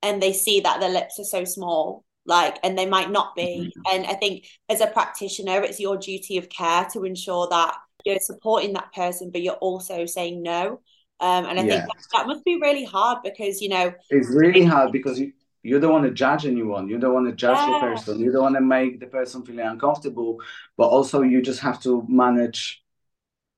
and 0.02 0.22
they 0.22 0.32
see 0.32 0.60
that 0.60 0.80
their 0.80 0.90
lips 0.90 1.18
are 1.18 1.24
so 1.24 1.44
small 1.44 2.04
like 2.26 2.58
and 2.62 2.76
they 2.76 2.86
might 2.86 3.10
not 3.10 3.34
be. 3.34 3.72
Mm-hmm. 3.76 3.94
and 3.94 4.06
i 4.06 4.14
think 4.14 4.46
as 4.68 4.80
a 4.80 4.88
practitioner 4.88 5.62
it's 5.62 5.80
your 5.80 5.96
duty 5.96 6.36
of 6.36 6.48
care 6.48 6.86
to 6.92 7.04
ensure 7.04 7.48
that 7.50 7.76
you're 8.04 8.18
supporting 8.20 8.74
that 8.74 8.92
person 8.92 9.30
but 9.30 9.42
you're 9.42 9.54
also 9.54 10.06
saying 10.06 10.42
no. 10.42 10.80
Um, 11.18 11.46
and 11.46 11.58
i 11.58 11.62
think 11.62 11.82
that, 11.82 11.96
that, 12.12 12.26
must 12.26 12.44
be 12.44 12.58
really 12.60 12.84
hard 12.84 13.18
because 13.24 13.62
you 13.62 13.70
know 13.70 13.94
it's 14.10 14.28
really 14.28 14.64
hard 14.64 14.92
because 14.92 15.18
you 15.18 15.32
you 15.62 15.80
don't 15.80 15.90
want 15.90 16.04
to 16.04 16.12
judge 16.12 16.46
anyone. 16.46 16.86
You 16.88 16.96
don't 16.96 17.12
want 17.12 17.26
to 17.26 17.34
judge 17.34 17.56
yeah. 17.56 17.72
the 17.72 17.80
person. 17.80 18.20
You 18.20 18.30
don't 18.30 18.44
want 18.44 18.54
to 18.54 18.60
make 18.60 19.00
the 19.00 19.08
person 19.08 19.44
feel 19.44 19.58
uncomfortable 19.58 20.38
but 20.76 20.86
also 20.88 21.22
you 21.22 21.42
just 21.42 21.60
have 21.60 21.80
to 21.82 22.04
manage 22.08 22.84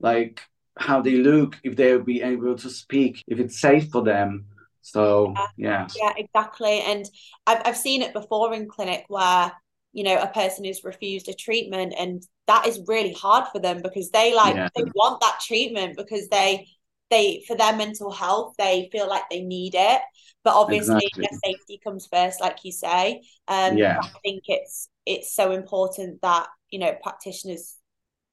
like 0.00 0.40
how 0.78 1.00
they 1.00 1.16
look 1.16 1.56
if 1.64 1.76
they'll 1.76 2.02
be 2.02 2.23
able 2.23 2.56
to 2.56 2.70
speak 2.70 3.23
if 3.26 3.38
it's 3.38 3.61
safe 3.61 3.90
for 3.90 4.02
them 4.02 4.47
so 4.88 5.35
yeah. 5.56 5.87
Yeah, 5.94 6.12
exactly. 6.16 6.80
And 6.80 7.04
I've 7.47 7.62
I've 7.64 7.76
seen 7.76 8.02
it 8.02 8.12
before 8.12 8.54
in 8.54 8.68
clinic 8.68 9.04
where, 9.08 9.52
you 9.92 10.04
know, 10.04 10.18
a 10.18 10.28
person 10.28 10.64
is 10.64 10.85
refused 10.85 11.28
a 11.28 11.35
treatment 11.35 11.94
and 11.99 12.23
that 12.47 12.66
is 12.66 12.80
really 12.87 13.12
hard 13.12 13.47
for 13.52 13.61
them 13.61 13.82
because 13.82 14.11
they 14.11 14.35
like 14.35 14.56
yeah. 14.56 14.68
they 14.75 14.85
want 14.94 15.20
that 15.20 15.40
treatment 15.47 15.97
because 15.97 16.28
they 16.28 16.66
they 17.11 17.44
for 17.47 17.56
their 17.56 17.76
mental 17.76 18.11
health 18.11 18.54
they 18.58 18.88
feel 18.92 19.08
like 19.08 19.23
they 19.30 19.40
need 19.40 19.75
it 19.75 20.00
but 20.44 20.54
obviously 20.54 20.97
exactly. 20.97 21.26
their 21.30 21.38
safety 21.52 21.80
comes 21.82 22.06
first 22.12 22.38
like 22.38 22.58
you 22.64 22.73
say 22.73 23.23
um 23.49 23.78
yeah. 23.78 23.99
i 24.02 24.11
think 24.23 24.42
it's 24.47 24.90
it's 25.06 25.35
so 25.35 25.52
important 25.52 26.20
that 26.20 26.49
you 26.70 26.78
know 26.78 26.94
practitioners 27.02 27.76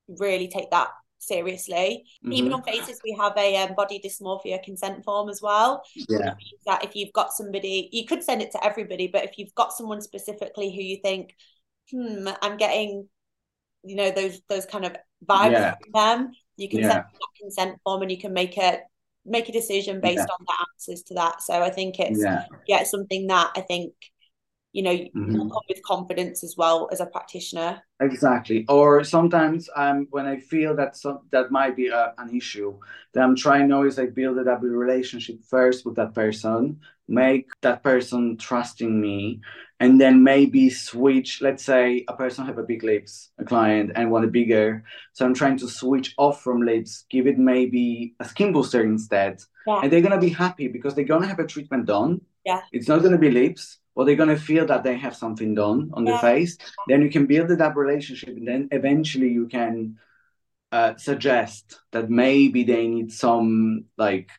really 0.07 0.49
take 0.49 0.69
that 0.71 0.89
seriously. 1.27 2.05
Mm-hmm. 2.23 2.33
Even 2.33 2.53
on 2.53 2.63
faces, 2.63 2.99
we 3.03 3.15
have 3.19 3.33
a 3.37 3.57
um, 3.57 3.75
body 3.75 4.01
dysmorphia 4.03 4.61
consent 4.63 5.03
form 5.03 5.29
as 5.29 5.41
well. 5.41 5.83
Yeah. 5.95 6.35
That 6.65 6.83
if 6.83 6.95
you've 6.95 7.13
got 7.13 7.33
somebody, 7.33 7.89
you 7.91 8.05
could 8.05 8.23
send 8.23 8.41
it 8.41 8.51
to 8.51 8.63
everybody, 8.63 9.07
but 9.07 9.23
if 9.23 9.37
you've 9.37 9.55
got 9.55 9.73
someone 9.73 10.01
specifically 10.01 10.73
who 10.73 10.81
you 10.81 10.97
think, 11.01 11.35
hmm, 11.91 12.27
I'm 12.41 12.57
getting, 12.57 13.07
you 13.83 13.95
know, 13.95 14.11
those 14.11 14.41
those 14.49 14.65
kind 14.65 14.85
of 14.85 14.95
vibes 15.25 15.51
yeah. 15.51 15.75
from 15.75 15.91
them, 15.93 16.31
you 16.57 16.69
can 16.69 16.79
yeah. 16.79 16.91
send 16.91 17.03
that 17.03 17.41
consent 17.41 17.79
form 17.83 18.01
and 18.01 18.11
you 18.11 18.17
can 18.17 18.33
make 18.33 18.57
it 18.57 18.81
make 19.25 19.49
a 19.49 19.51
decision 19.51 19.99
based 19.99 20.17
yeah. 20.17 20.23
on 20.23 20.45
the 20.45 20.53
answers 20.71 21.03
to 21.03 21.15
that. 21.15 21.41
So 21.41 21.61
I 21.61 21.69
think 21.69 21.99
it's 21.99 22.21
yeah, 22.21 22.45
yeah 22.67 22.81
it's 22.81 22.91
something 22.91 23.27
that 23.27 23.51
I 23.55 23.61
think 23.61 23.93
you 24.75 24.83
know 24.83 24.91
mm-hmm. 24.91 25.49
come 25.49 25.65
with 25.69 25.81
confidence 25.83 26.43
as 26.43 26.55
well 26.57 26.89
as 26.91 26.99
a 26.99 27.05
practitioner. 27.05 27.81
Exactly. 28.01 28.65
Or 28.67 29.05
sometimes 29.05 29.69
um 29.75 30.07
when 30.11 30.25
i 30.25 30.37
feel 30.37 30.75
that 30.75 30.97
some 30.97 31.19
that 31.31 31.49
might 31.49 31.75
be 31.75 31.87
a, 31.87 32.13
an 32.17 32.35
issue 32.35 32.77
then 33.13 33.23
i'm 33.23 33.35
trying 33.35 33.71
always 33.71 33.97
like 33.97 34.13
build 34.13 34.37
a 34.37 34.43
relationship 34.85 35.37
first 35.43 35.85
with 35.85 35.95
that 35.95 36.13
person 36.13 36.79
make 37.07 37.47
that 37.61 37.83
person 37.83 38.35
trusting 38.37 38.99
me 38.99 39.39
and 39.79 39.99
then 40.01 40.23
maybe 40.23 40.69
switch 40.69 41.41
let's 41.41 41.63
say 41.63 42.03
a 42.07 42.15
person 42.15 42.45
have 42.45 42.57
a 42.57 42.63
big 42.63 42.83
lips 42.83 43.31
a 43.37 43.45
client 43.45 43.91
and 43.95 44.11
want 44.11 44.25
a 44.25 44.27
bigger. 44.39 44.83
So 45.13 45.25
i'm 45.25 45.33
trying 45.33 45.57
to 45.59 45.69
switch 45.69 46.13
off 46.17 46.41
from 46.41 46.61
lips 46.61 47.05
give 47.09 47.27
it 47.27 47.37
maybe 47.37 48.15
a 48.19 48.25
skin 48.25 48.51
booster 48.51 48.83
instead. 48.83 49.41
Yeah. 49.67 49.79
and 49.81 49.91
they're 49.91 50.01
to 50.19 50.27
be 50.29 50.29
happy 50.45 50.67
because 50.67 50.93
they're 50.93 51.05
to 51.23 51.27
have 51.27 51.39
a 51.39 51.47
treatment 51.47 51.87
done. 51.87 52.21
Yeah. 52.45 52.61
It's 52.71 52.87
not 52.87 53.01
to 53.13 53.17
be 53.17 53.31
lips 53.31 53.79
or 53.95 54.05
they're 54.05 54.15
going 54.15 54.29
to 54.29 54.37
feel 54.37 54.65
that 54.65 54.83
they 54.83 54.97
have 54.97 55.15
something 55.15 55.55
done 55.55 55.89
on 55.93 56.05
yeah. 56.05 56.19
face 56.19 56.57
then 56.87 57.01
you 57.01 57.09
can 57.09 57.25
build 57.25 57.49
that 57.49 57.75
relationship 57.75 58.29
and 58.29 58.47
then 58.47 58.67
eventually 58.71 59.29
you 59.29 59.47
can 59.47 59.97
uh, 60.71 60.95
suggest 60.97 61.79
that 61.91 62.09
maybe 62.09 62.63
they 62.63 62.87
need 62.87 63.11
some 63.11 63.85
like 63.97 64.29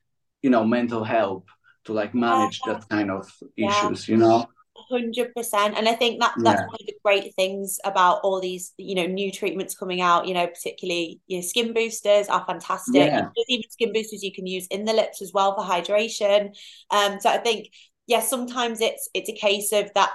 you 0.43 0.51
know 0.51 0.65
mental 0.65 1.03
help 1.03 1.49
to 1.85 1.93
like 1.93 2.15
manage 2.15 2.61
yeah. 2.67 2.75
that 2.75 2.89
kind 2.89 3.11
of 3.11 3.33
issues 3.57 4.09
you 4.09 4.17
know 4.17 4.47
100% 4.93 5.33
and 5.55 5.89
i 5.89 5.95
think 5.95 6.21
that 6.21 6.35
that's 6.39 6.61
yeah. 6.61 6.67
one 6.67 6.77
of 6.79 6.87
the 6.87 6.95
great 7.03 7.35
things 7.35 7.79
about 7.85 8.21
all 8.23 8.41
these 8.41 8.75
you 8.77 8.95
know 8.95 9.07
new 9.07 9.33
treatments 9.33 9.75
coming 9.75 10.01
out 10.01 10.27
you 10.27 10.35
know 10.35 10.47
particularly 10.47 11.21
you 11.27 11.39
know 11.39 11.43
skin 11.43 11.73
boosters 11.73 12.29
are 12.29 12.45
fantastic 12.47 12.95
yeah. 12.95 13.29
there's 13.35 13.49
even 13.49 13.71
skin 13.71 13.93
boosters 13.93 14.23
you 14.23 14.33
can 14.33 14.47
use 14.47 14.67
in 14.67 14.85
the 14.85 14.93
lips 14.93 15.23
as 15.23 15.33
well 15.33 15.55
for 15.55 15.65
hydration 15.65 16.55
um 16.91 17.19
so 17.21 17.31
i 17.31 17.39
think 17.39 17.71
yes, 18.07 18.29
sometimes 18.31 18.81
it's 18.81 19.09
it's 19.15 19.29
a 19.29 19.35
case 19.35 19.73
of 19.73 19.91
that 19.95 20.11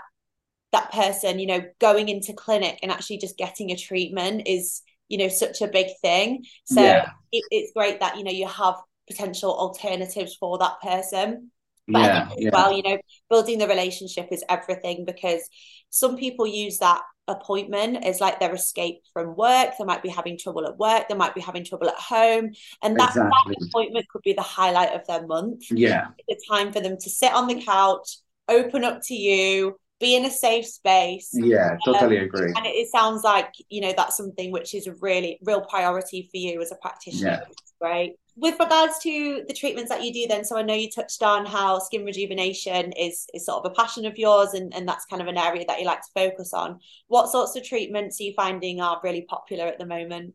that 0.71 0.91
person, 0.91 1.39
you 1.39 1.48
know, 1.48 1.63
going 1.79 2.10
into 2.10 2.33
clinic 2.33 2.79
and 2.81 2.91
actually 2.91 3.17
just 3.17 3.38
getting 3.38 3.71
a 3.71 3.75
treatment 3.75 4.43
is, 4.48 4.81
you 5.10 5.17
know, 5.17 5.27
such 5.27 5.62
a 5.62 5.67
big 5.67 5.88
thing. 6.01 6.45
So 6.65 6.81
yeah. 6.81 7.10
it, 7.31 7.43
it's 7.51 7.74
great 7.74 8.00
that, 8.00 8.17
you 8.17 8.24
know, 8.24 8.31
you 8.31 8.48
have 8.48 8.75
potential 9.07 9.53
alternatives 9.53 10.36
for 10.36 10.57
that 10.60 10.79
person. 10.81 11.51
But 11.88 12.00
yeah, 12.00 12.29
yeah. 12.38 12.50
well, 12.53 12.71
you 12.71 12.83
know, 12.83 12.97
building 13.29 13.59
the 13.59 13.67
relationship 13.67 14.27
is 14.31 14.43
everything 14.47 15.03
because 15.05 15.50
some 15.89 16.15
people 16.15 16.47
use 16.47 16.77
that 16.77 17.01
appointment 17.27 18.03
as 18.05 18.19
like 18.19 18.39
their 18.39 18.53
escape 18.53 19.01
from 19.13 19.35
work. 19.35 19.71
They 19.77 19.85
might 19.85 20.03
be 20.03 20.09
having 20.09 20.38
trouble 20.38 20.65
at 20.67 20.77
work. 20.77 21.07
They 21.07 21.15
might 21.15 21.35
be 21.35 21.41
having 21.41 21.65
trouble 21.65 21.89
at 21.89 21.95
home. 21.95 22.51
And 22.83 23.00
that, 23.00 23.09
exactly. 23.09 23.55
that 23.59 23.67
appointment 23.67 24.07
could 24.09 24.21
be 24.21 24.33
the 24.33 24.41
highlight 24.41 24.93
of 24.93 25.05
their 25.07 25.25
month. 25.25 25.71
Yeah. 25.71 26.09
It's 26.27 26.45
a 26.50 26.53
time 26.53 26.71
for 26.71 26.81
them 26.81 26.97
to 27.00 27.09
sit 27.09 27.33
on 27.33 27.47
the 27.47 27.61
couch, 27.61 28.17
open 28.47 28.83
up 28.83 29.01
to 29.05 29.13
you, 29.13 29.79
be 30.01 30.15
in 30.15 30.25
a 30.25 30.31
safe 30.31 30.65
space. 30.65 31.29
Yeah, 31.31 31.77
totally 31.86 32.20
um, 32.20 32.25
agree. 32.25 32.51
And 32.55 32.65
it, 32.65 32.70
it, 32.70 32.91
sounds 32.91 33.24
like, 33.24 33.53
you 33.70 33.79
know, 33.79 33.93
that's 33.96 34.17
something 34.17 34.51
which 34.51 34.74
is 34.74 34.88
a 34.88 34.96
really 34.96 35.39
real 35.43 35.62
priority 35.62 36.27
for 36.29 36.38
you 36.38 36.62
as 36.62 36.72
a 36.72 36.75
practitioner. 36.75 37.43
Yeah. 37.48 37.55
Great 37.79 38.17
with 38.38 38.58
regards 38.60 38.98
to 39.00 39.43
the 39.48 39.53
treatments 39.53 39.89
that 39.89 40.03
you 40.03 40.13
do 40.13 40.25
then 40.27 40.43
so 40.43 40.58
i 40.58 40.62
know 40.62 40.74
you 40.74 40.89
touched 40.89 41.22
on 41.22 41.46
how 41.46 41.79
skin 41.79 42.05
rejuvenation 42.05 42.91
is 42.93 43.27
is 43.34 43.46
sort 43.46 43.63
of 43.63 43.72
a 43.72 43.75
passion 43.75 44.05
of 44.05 44.17
yours 44.17 44.53
and, 44.53 44.74
and 44.74 44.88
that's 44.88 45.05
kind 45.05 45.22
of 45.22 45.27
an 45.27 45.38
area 45.38 45.65
that 45.67 45.79
you 45.79 45.86
like 45.86 46.01
to 46.01 46.08
focus 46.15 46.53
on 46.53 46.79
what 47.08 47.29
sorts 47.29 47.55
of 47.55 47.63
treatments 47.63 48.20
are 48.20 48.24
you 48.24 48.34
finding 48.34 48.79
are 48.79 49.00
really 49.03 49.24
popular 49.24 49.65
at 49.65 49.77
the 49.79 49.86
moment 49.86 50.34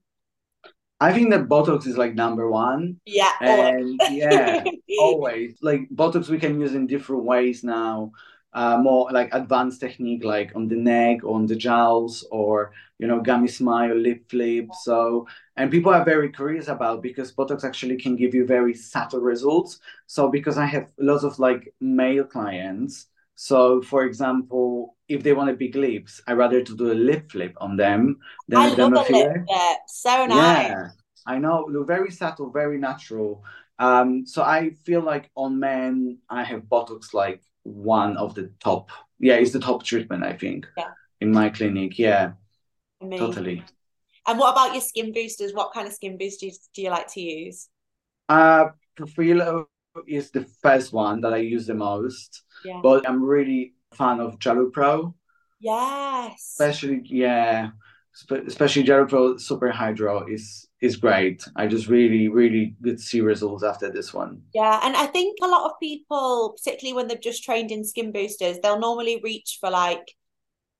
I 0.98 1.12
think 1.12 1.28
that 1.30 1.46
Botox 1.46 1.86
is 1.86 1.98
like 1.98 2.14
number 2.14 2.50
one. 2.50 2.98
Yeah. 3.04 3.32
And 3.42 4.00
yeah, 4.10 4.64
always. 4.98 5.58
Like 5.60 5.90
Botox 5.94 6.30
we 6.30 6.38
can 6.38 6.58
use 6.58 6.74
in 6.74 6.86
different 6.86 7.24
ways 7.24 7.62
now 7.62 8.12
uh, 8.56 8.78
more 8.78 9.10
like 9.12 9.28
advanced 9.32 9.80
technique, 9.80 10.24
like 10.24 10.52
on 10.56 10.66
the 10.68 10.76
neck, 10.76 11.22
on 11.24 11.46
the 11.46 11.56
jowls, 11.56 12.26
or 12.32 12.72
you 12.98 13.06
know, 13.06 13.20
gummy 13.20 13.48
smile, 13.48 13.94
lip 13.94 14.28
flip. 14.30 14.74
So, 14.74 15.26
and 15.56 15.70
people 15.70 15.92
are 15.92 16.04
very 16.04 16.32
curious 16.32 16.68
about 16.68 17.02
because 17.02 17.32
Botox 17.32 17.64
actually 17.64 17.98
can 17.98 18.16
give 18.16 18.34
you 18.34 18.46
very 18.46 18.74
subtle 18.74 19.20
results. 19.20 19.78
So, 20.06 20.28
because 20.28 20.58
I 20.58 20.66
have 20.66 20.90
lots 20.98 21.24
of 21.24 21.38
like 21.38 21.74
male 21.80 22.24
clients, 22.24 23.06
so 23.36 23.82
for 23.82 24.04
example, 24.04 24.96
if 25.08 25.22
they 25.22 25.34
want 25.34 25.50
a 25.50 25.54
big 25.54 25.76
lips, 25.76 26.22
I 26.26 26.32
rather 26.32 26.62
to 26.62 26.76
do 26.76 26.90
a 26.90 26.94
lip 26.94 27.30
flip 27.30 27.54
on 27.60 27.76
them 27.76 28.18
than 28.48 28.58
I 28.58 28.68
love 28.70 28.92
a 28.92 28.96
lip 28.96 29.06
flip. 29.06 29.36
So 29.86 30.26
nice. 30.26 30.68
Yeah, 30.68 30.88
I 31.26 31.38
know, 31.38 31.66
very 31.86 32.10
subtle, 32.10 32.50
very 32.50 32.78
natural. 32.78 33.44
Um, 33.78 34.24
so 34.26 34.42
I 34.42 34.70
feel 34.84 35.02
like 35.02 35.30
on 35.36 35.60
men, 35.60 36.18
I 36.30 36.44
have 36.44 36.62
Botox 36.62 37.12
like 37.12 37.42
one 37.66 38.16
of 38.16 38.34
the 38.34 38.50
top. 38.60 38.90
Yeah, 39.18 39.34
it's 39.34 39.52
the 39.52 39.60
top 39.60 39.82
treatment 39.82 40.22
I 40.22 40.32
think. 40.34 40.66
Yeah. 40.76 40.90
In 41.20 41.32
my 41.32 41.48
clinic, 41.48 41.98
yeah, 41.98 42.32
Amazing. 43.00 43.26
totally. 43.26 43.64
And 44.26 44.38
what 44.38 44.52
about 44.52 44.72
your 44.72 44.82
skin 44.82 45.12
boosters? 45.12 45.54
What 45.54 45.72
kind 45.72 45.86
of 45.86 45.94
skin 45.94 46.18
boosters 46.18 46.68
do 46.74 46.82
you 46.82 46.90
like 46.90 47.06
to 47.12 47.20
use? 47.20 47.68
Uh, 48.28 48.66
Profhilo 48.98 49.66
is 50.06 50.30
the 50.30 50.44
first 50.62 50.92
one 50.92 51.20
that 51.22 51.32
I 51.32 51.38
use 51.38 51.66
the 51.66 51.74
most. 51.74 52.42
Yeah. 52.64 52.80
But 52.82 53.08
I'm 53.08 53.22
really 53.22 53.74
a 53.92 53.96
fan 53.96 54.20
of 54.20 54.38
Jalupro. 54.38 55.14
Yes. 55.60 56.56
Especially, 56.58 57.00
yeah, 57.04 57.70
especially 58.46 58.84
Jalupro 58.84 59.40
Super 59.40 59.70
Hydro 59.70 60.26
is 60.26 60.68
is 60.80 60.96
great. 60.96 61.46
I 61.56 61.66
just 61.66 61.88
really, 61.88 62.28
really 62.28 62.76
good 62.82 62.98
to 62.98 63.02
see 63.02 63.20
results 63.20 63.64
after 63.64 63.90
this 63.90 64.12
one. 64.12 64.42
Yeah, 64.54 64.80
and 64.82 64.96
I 64.96 65.06
think 65.06 65.38
a 65.42 65.48
lot 65.48 65.70
of 65.70 65.80
people, 65.80 66.54
particularly 66.56 66.94
when 66.94 67.08
they've 67.08 67.20
just 67.20 67.44
trained 67.44 67.70
in 67.70 67.84
skin 67.84 68.12
boosters, 68.12 68.58
they'll 68.62 68.78
normally 68.78 69.20
reach 69.22 69.58
for 69.60 69.70
like, 69.70 70.14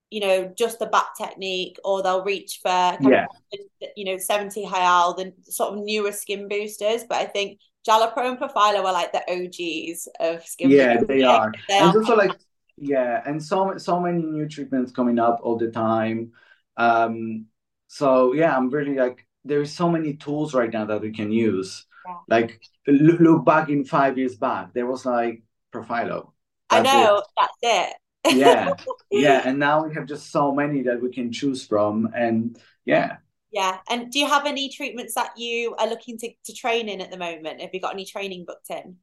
you 0.09 0.21
know, 0.21 0.51
just 0.57 0.79
the 0.79 0.85
back 0.87 1.15
technique, 1.17 1.77
or 1.83 2.01
they'll 2.01 2.23
reach 2.23 2.59
for 2.61 2.69
yeah. 3.01 3.25
Of, 3.25 3.59
you 3.95 4.05
know, 4.05 4.17
70 4.17 4.65
Hyal, 4.65 5.15
the 5.15 5.33
sort 5.51 5.73
of 5.73 5.83
newer 5.83 6.11
skin 6.11 6.47
boosters. 6.47 7.03
But 7.07 7.17
I 7.17 7.25
think 7.25 7.59
Jalupro 7.87 8.29
and 8.29 8.37
Profhilo 8.37 8.83
are 8.83 8.93
like 8.93 9.11
the 9.11 9.23
OGs 9.29 10.07
of 10.19 10.45
skin 10.45 10.71
Yeah, 10.71 10.93
boosters. 10.97 11.07
they 11.07 11.23
are. 11.23 11.51
They 11.67 11.77
and 11.79 11.95
are 11.95 11.99
also 11.99 12.15
like 12.15 12.31
yeah, 12.77 13.23
and 13.25 13.43
so 13.43 13.77
so 13.77 13.99
many 13.99 14.21
new 14.21 14.47
treatments 14.47 14.91
coming 14.91 15.19
up 15.19 15.39
all 15.41 15.57
the 15.57 15.71
time. 15.71 16.31
Um 16.77 17.47
so 17.87 18.33
yeah, 18.33 18.55
I'm 18.55 18.69
really 18.69 18.95
like 18.95 19.25
there's 19.45 19.73
so 19.73 19.89
many 19.89 20.15
tools 20.15 20.53
right 20.53 20.71
now 20.71 20.85
that 20.85 21.01
we 21.01 21.11
can 21.11 21.31
use. 21.31 21.85
Yeah. 22.05 22.15
Like 22.27 22.61
look, 22.87 23.19
look, 23.19 23.45
back 23.45 23.69
in 23.69 23.85
five 23.85 24.17
years 24.17 24.35
back, 24.35 24.73
there 24.73 24.85
was 24.87 25.05
like 25.05 25.43
Profhilo. 25.73 26.31
I 26.69 26.81
know, 26.81 27.17
it. 27.17 27.23
that's 27.39 27.57
it. 27.61 28.37
yeah, 28.37 28.73
yeah, 29.11 29.41
and 29.45 29.59
now 29.59 29.85
we 29.85 29.93
have 29.95 30.05
just 30.05 30.31
so 30.31 30.53
many 30.53 30.83
that 30.83 31.01
we 31.01 31.11
can 31.11 31.31
choose 31.31 31.65
from, 31.65 32.09
and 32.15 32.59
yeah, 32.85 33.17
Yeah. 33.51 33.79
And 33.89 34.11
do 34.11 34.19
you 34.19 34.27
have 34.27 34.45
any 34.45 34.69
treatments 34.69 35.13
that 35.15 35.31
you 35.37 35.75
are 35.75 35.87
looking 35.87 36.17
to, 36.19 36.31
to 36.45 36.53
train 36.53 36.89
in 36.89 37.01
at 37.01 37.11
the 37.11 37.17
moment? 37.17 37.61
Have 37.61 37.73
you 37.73 37.79
got 37.81 37.93
any 37.93 38.05
training 38.05 38.45
booked 38.45 38.69
in? 38.69 38.97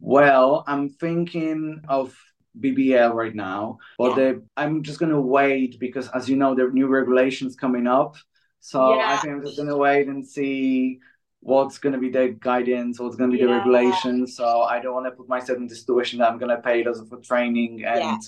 Well, 0.00 0.64
I'm 0.66 0.88
thinking 0.88 1.82
of 1.88 2.16
BBL 2.60 3.12
right 3.14 3.34
now, 3.34 3.78
but 3.98 4.10
yeah. 4.10 4.32
the, 4.32 4.42
I'm 4.56 4.82
just 4.82 4.98
gonna 4.98 5.20
wait 5.20 5.78
because, 5.78 6.08
as 6.08 6.28
you 6.28 6.36
know, 6.36 6.54
there 6.54 6.68
are 6.68 6.72
new 6.72 6.86
regulations 6.86 7.56
coming 7.56 7.86
up. 7.86 8.16
So 8.60 8.94
yeah. 8.94 9.12
I 9.12 9.16
think 9.16 9.34
I'm 9.34 9.44
just 9.44 9.56
gonna 9.56 9.76
wait 9.76 10.08
and 10.08 10.26
see 10.26 11.00
what's 11.40 11.78
gonna 11.78 11.98
be 11.98 12.10
the 12.10 12.36
guidance, 12.38 13.00
what's 13.00 13.16
gonna 13.16 13.32
be 13.32 13.38
yeah. 13.38 13.46
the 13.46 13.52
regulations. 13.54 14.36
So 14.36 14.62
I 14.62 14.80
don't 14.80 14.94
want 14.94 15.06
to 15.06 15.12
put 15.12 15.28
myself 15.28 15.58
in 15.58 15.66
the 15.66 15.74
situation 15.74 16.18
that 16.18 16.30
I'm 16.30 16.38
gonna 16.38 16.60
pay 16.60 16.80
it 16.80 16.86
lots 16.86 17.00
for 17.08 17.18
training 17.18 17.84
and 17.84 18.22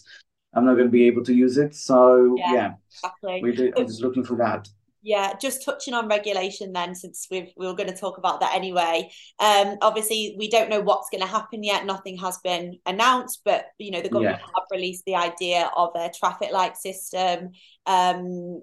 I'm 0.54 0.64
not 0.64 0.76
gonna 0.76 0.88
be 0.88 1.06
able 1.06 1.24
to 1.24 1.34
use 1.34 1.58
it. 1.58 1.74
So 1.74 2.36
yeah, 2.38 2.74
exactly. 2.90 3.40
we're 3.42 3.52
just 3.52 4.02
looking 4.02 4.24
for 4.24 4.36
that. 4.36 4.68
Yeah, 5.04 5.32
just 5.40 5.64
touching 5.64 5.94
on 5.94 6.06
regulation 6.06 6.72
then, 6.72 6.94
since 6.94 7.26
we've, 7.28 7.52
we 7.56 7.66
were 7.66 7.74
going 7.74 7.90
to 7.90 7.96
talk 7.96 8.18
about 8.18 8.38
that 8.40 8.54
anyway. 8.54 9.10
Um, 9.40 9.76
obviously, 9.82 10.36
we 10.38 10.48
don't 10.48 10.70
know 10.70 10.80
what's 10.80 11.10
going 11.10 11.22
to 11.22 11.26
happen 11.26 11.64
yet. 11.64 11.84
Nothing 11.84 12.16
has 12.18 12.38
been 12.38 12.78
announced, 12.86 13.40
but 13.44 13.66
you 13.78 13.90
know 13.90 14.00
the 14.00 14.08
government 14.08 14.38
yeah. 14.40 14.46
have 14.46 14.66
released 14.70 15.04
the 15.04 15.16
idea 15.16 15.70
of 15.76 15.90
a 15.96 16.10
traffic 16.16 16.52
light 16.52 16.76
system. 16.76 17.50
Um, 17.84 18.62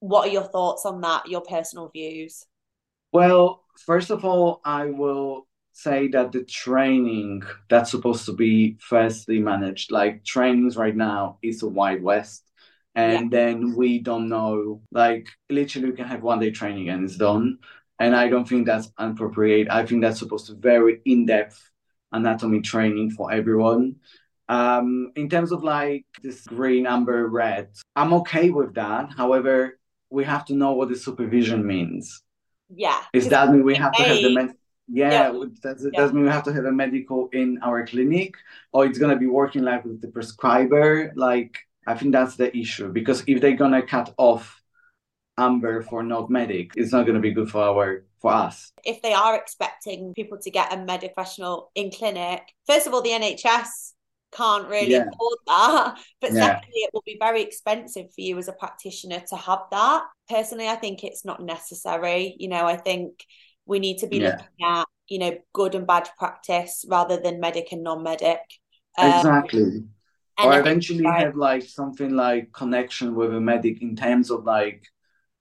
what 0.00 0.28
are 0.28 0.32
your 0.32 0.44
thoughts 0.44 0.86
on 0.86 1.02
that? 1.02 1.28
Your 1.28 1.42
personal 1.42 1.90
views? 1.90 2.46
Well, 3.12 3.62
first 3.84 4.10
of 4.10 4.24
all, 4.24 4.62
I 4.64 4.86
will 4.86 5.46
say 5.72 6.08
that 6.08 6.32
the 6.32 6.44
training 6.44 7.42
that's 7.68 7.90
supposed 7.90 8.24
to 8.26 8.32
be 8.32 8.78
firstly 8.80 9.38
managed, 9.38 9.90
like 9.90 10.24
trainings 10.24 10.76
right 10.76 10.96
now, 10.96 11.38
is 11.42 11.62
a 11.62 11.68
wide 11.68 12.02
west 12.02 12.44
and 12.94 13.32
yeah. 13.32 13.38
then 13.38 13.74
we 13.74 13.98
don't 13.98 14.28
know 14.28 14.80
like 14.92 15.28
literally 15.50 15.90
we 15.90 15.96
can 15.96 16.06
have 16.06 16.22
one 16.22 16.38
day 16.40 16.50
training 16.50 16.88
and 16.88 17.04
it's 17.04 17.16
done. 17.16 17.58
And 18.00 18.14
i 18.16 18.28
don't 18.28 18.48
think 18.48 18.66
that's 18.66 18.90
appropriate. 18.98 19.68
I 19.70 19.86
think 19.86 20.02
that's 20.02 20.18
supposed 20.18 20.46
to 20.46 20.54
very 20.54 21.00
in-depth 21.04 21.70
anatomy 22.12 22.60
training 22.60 23.10
for 23.10 23.32
everyone. 23.32 23.96
Um 24.48 25.12
in 25.16 25.28
terms 25.28 25.52
of 25.52 25.62
like 25.64 26.06
this 26.22 26.46
green 26.46 26.86
amber 26.86 27.26
red 27.28 27.68
i'm 27.96 28.12
okay 28.14 28.50
with 28.50 28.74
that. 28.74 29.10
However 29.16 29.78
we 30.10 30.24
have 30.24 30.44
to 30.46 30.54
know 30.54 30.72
what 30.72 30.88
the 30.88 30.96
supervision 30.96 31.66
means. 31.66 32.22
Yeah. 32.74 33.00
Is 33.12 33.28
that 33.28 33.50
mean 33.50 33.64
we 33.64 33.74
have 33.74 33.92
to 33.92 34.02
have 34.02 34.16
the 34.16 34.34
med- 34.34 34.56
yeah, 34.88 35.32
yeah. 35.32 35.44
Does, 35.62 35.88
yeah. 35.92 35.98
does 35.98 36.12
mean 36.12 36.24
we 36.24 36.30
have 36.30 36.44
to 36.44 36.52
have 36.52 36.64
a 36.64 36.72
medical 36.72 37.28
in 37.32 37.58
our 37.62 37.86
clinic? 37.86 38.34
Or 38.72 38.84
it's 38.84 38.98
going 38.98 39.12
to 39.12 39.18
be 39.18 39.26
working 39.26 39.62
like 39.62 39.84
with 39.84 40.00
the 40.00 40.08
prescriber? 40.08 41.12
Like 41.16 41.58
I 41.86 41.94
think 41.94 42.12
that's 42.12 42.36
the 42.36 42.56
issue 42.56 42.92
because 42.92 43.24
if 43.26 43.40
they're 43.40 43.56
gonna 43.56 43.82
cut 43.82 44.14
off 44.16 44.62
Amber 45.36 45.82
for 45.82 46.02
not 46.02 46.30
medic, 46.30 46.72
it's 46.76 46.92
not 46.92 47.06
gonna 47.06 47.20
be 47.20 47.32
good 47.32 47.50
for 47.50 47.62
our 47.62 48.04
for 48.20 48.32
us. 48.32 48.72
If 48.84 49.02
they 49.02 49.12
are 49.12 49.36
expecting 49.36 50.14
people 50.14 50.38
to 50.42 50.50
get 50.50 50.72
a 50.72 50.76
medic 50.76 51.14
professional 51.14 51.70
in 51.74 51.90
clinic, 51.90 52.42
first 52.66 52.86
of 52.86 52.94
all, 52.94 53.02
the 53.02 53.10
NHS 53.10 53.92
can't 54.32 54.68
really 54.68 54.92
yeah. 54.92 55.06
afford 55.12 55.38
that. 55.46 55.98
But 56.20 56.32
yeah. 56.32 56.46
secondly, 56.46 56.80
it 56.80 56.90
will 56.92 57.02
be 57.04 57.18
very 57.20 57.42
expensive 57.42 58.06
for 58.06 58.20
you 58.20 58.38
as 58.38 58.48
a 58.48 58.52
practitioner 58.52 59.20
to 59.28 59.36
have 59.36 59.60
that. 59.70 60.04
Personally, 60.28 60.68
I 60.68 60.76
think 60.76 61.04
it's 61.04 61.24
not 61.24 61.42
necessary. 61.42 62.34
You 62.38 62.48
know, 62.48 62.66
I 62.66 62.76
think 62.76 63.24
we 63.66 63.78
need 63.78 63.98
to 63.98 64.06
be 64.06 64.18
yeah. 64.18 64.30
looking 64.30 64.66
at, 64.66 64.86
you 65.08 65.18
know, 65.18 65.36
good 65.52 65.74
and 65.74 65.86
bad 65.86 66.08
practice 66.18 66.84
rather 66.88 67.20
than 67.20 67.40
medic 67.40 67.72
and 67.72 67.82
non-medic. 67.82 68.40
Um, 68.96 69.12
exactly 69.12 69.82
or 70.42 70.58
eventually 70.58 71.04
have 71.04 71.36
like 71.36 71.62
something 71.62 72.14
like 72.14 72.52
connection 72.52 73.14
with 73.14 73.34
a 73.34 73.40
medic 73.40 73.82
in 73.82 73.94
terms 73.94 74.30
of 74.30 74.44
like 74.44 74.84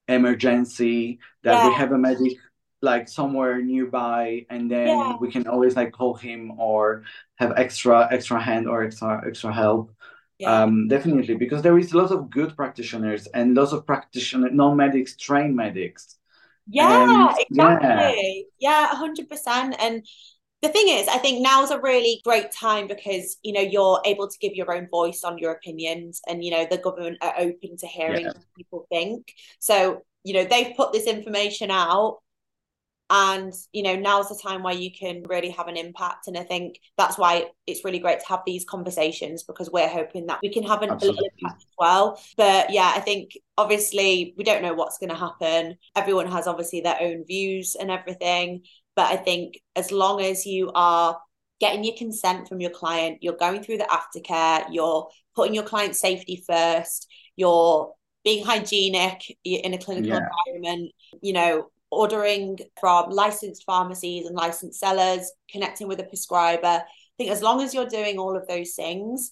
emergency 0.08 1.20
that 1.44 1.54
yeah. 1.54 1.68
we 1.70 1.74
have 1.74 1.92
a 1.92 1.98
medic 1.98 2.38
like 2.82 3.08
somewhere 3.08 3.62
nearby 3.62 4.46
and 4.50 4.70
then 4.70 4.88
yeah. 4.88 5.16
we 5.20 5.32
can 5.32 5.48
always 5.48 5.76
like 5.76 5.94
call 5.94 6.14
him 6.14 6.52
or 6.60 7.04
have 7.36 7.54
extra 7.56 8.08
extra 8.12 8.40
hand 8.40 8.68
or 8.68 8.84
extra 8.84 9.24
extra 9.26 9.54
help 9.54 9.92
yeah. 10.38 10.64
um 10.64 10.88
definitely 10.90 11.36
because 11.36 11.62
there 11.62 11.80
is 11.80 11.94
lots 11.94 12.12
of 12.12 12.30
good 12.30 12.56
practitioners 12.56 13.26
and 13.28 13.56
lots 13.56 13.72
of 13.72 13.88
practitioner 13.88 14.50
non-medics 14.50 15.16
train 15.16 15.56
medics 15.56 16.18
yeah 16.68 17.30
and, 17.30 17.38
exactly 17.50 18.48
yeah. 18.60 18.90
yeah 18.92 19.02
100% 19.02 19.76
and 19.80 20.06
the 20.64 20.70
thing 20.70 20.88
is, 20.88 21.10
I 21.10 21.18
think 21.18 21.42
now's 21.42 21.72
a 21.72 21.80
really 21.80 22.22
great 22.24 22.52
time 22.52 22.88
because 22.88 23.38
you 23.44 23.52
know 23.52 23.62
you're 23.62 24.02
able 24.06 24.30
to 24.30 24.40
give 24.40 24.56
your 24.56 24.74
own 24.74 24.88
voice 24.88 25.24
on 25.26 25.38
your 25.38 25.52
opinions, 25.52 26.22
and 26.28 26.44
you 26.44 26.52
know 26.52 26.66
the 26.70 26.78
government 26.78 27.18
are 27.22 27.34
open 27.38 27.76
to 27.78 27.86
hearing 27.86 28.22
yeah. 28.22 28.28
what 28.30 28.56
people 28.58 28.88
think. 28.90 29.34
So 29.60 30.04
you 30.24 30.34
know 30.34 30.46
they've 30.46 30.76
put 30.78 30.94
this 30.94 31.06
information 31.06 31.70
out, 31.70 32.20
and 33.10 33.54
you 33.74 33.84
know 33.84 33.98
now's 33.98 34.30
the 34.30 34.40
time 34.42 34.64
where 34.64 34.74
you 34.74 34.90
can 34.90 35.24
really 35.28 35.50
have 35.50 35.68
an 35.68 35.76
impact. 35.76 36.28
And 36.28 36.38
I 36.38 36.44
think 36.44 36.80
that's 36.98 37.18
why 37.18 37.48
it's 37.68 37.84
really 37.84 38.00
great 38.00 38.22
to 38.22 38.28
have 38.28 38.44
these 38.46 38.64
conversations 38.64 39.44
because 39.44 39.70
we're 39.70 39.90
hoping 39.90 40.28
that 40.28 40.40
we 40.42 40.50
can 40.50 40.64
have 40.64 40.82
an, 40.82 40.92
impact 40.92 41.42
as 41.44 41.66
well. 41.78 42.22
But 42.38 42.72
yeah, 42.72 42.94
I 42.96 43.02
think 43.02 43.38
obviously 43.58 44.34
we 44.38 44.46
don't 44.46 44.62
know 44.62 44.74
what's 44.74 44.98
going 44.98 45.10
to 45.10 45.16
happen. 45.16 45.78
Everyone 45.94 46.28
has 46.28 46.48
obviously 46.48 46.80
their 46.80 46.98
own 47.02 47.26
views 47.26 47.76
and 47.76 47.92
everything. 47.92 48.64
But 48.96 49.12
I 49.12 49.18
think 49.18 49.60
as 49.76 49.92
long 49.92 50.22
as 50.22 50.46
you 50.46 50.72
are 50.74 51.20
getting 51.60 51.84
your 51.84 51.96
consent 51.96 52.48
from 52.48 52.60
your 52.60 52.70
client, 52.70 53.20
you're 53.22 53.36
going 53.36 53.64
through 53.64 53.78
the 53.78 53.86
aftercare, 53.86 54.66
you're 54.72 55.08
putting 55.36 55.56
your 55.56 55.64
client 55.64 55.96
safety 55.96 56.44
first, 56.48 57.08
you're 57.36 57.92
being 58.24 58.46
hygienic 58.46 59.22
in 59.44 59.74
a 59.74 59.78
clinical 59.78 60.10
yeah. 60.10 60.28
environment, 60.48 60.92
you 61.22 61.34
know, 61.34 61.70
ordering 61.92 62.58
from 62.80 63.10
licensed 63.10 63.64
pharmacies 63.66 64.26
and 64.26 64.36
licensed 64.36 64.80
sellers, 64.80 65.32
connecting 65.50 65.88
with 65.88 66.00
a 66.00 66.04
prescriber. 66.04 66.68
I 66.68 66.84
think 67.18 67.32
as 67.32 67.42
long 67.42 67.62
as 67.62 67.74
you're 67.74 67.86
doing 67.86 68.18
all 68.18 68.36
of 68.36 68.48
those 68.48 68.74
things, 68.74 69.32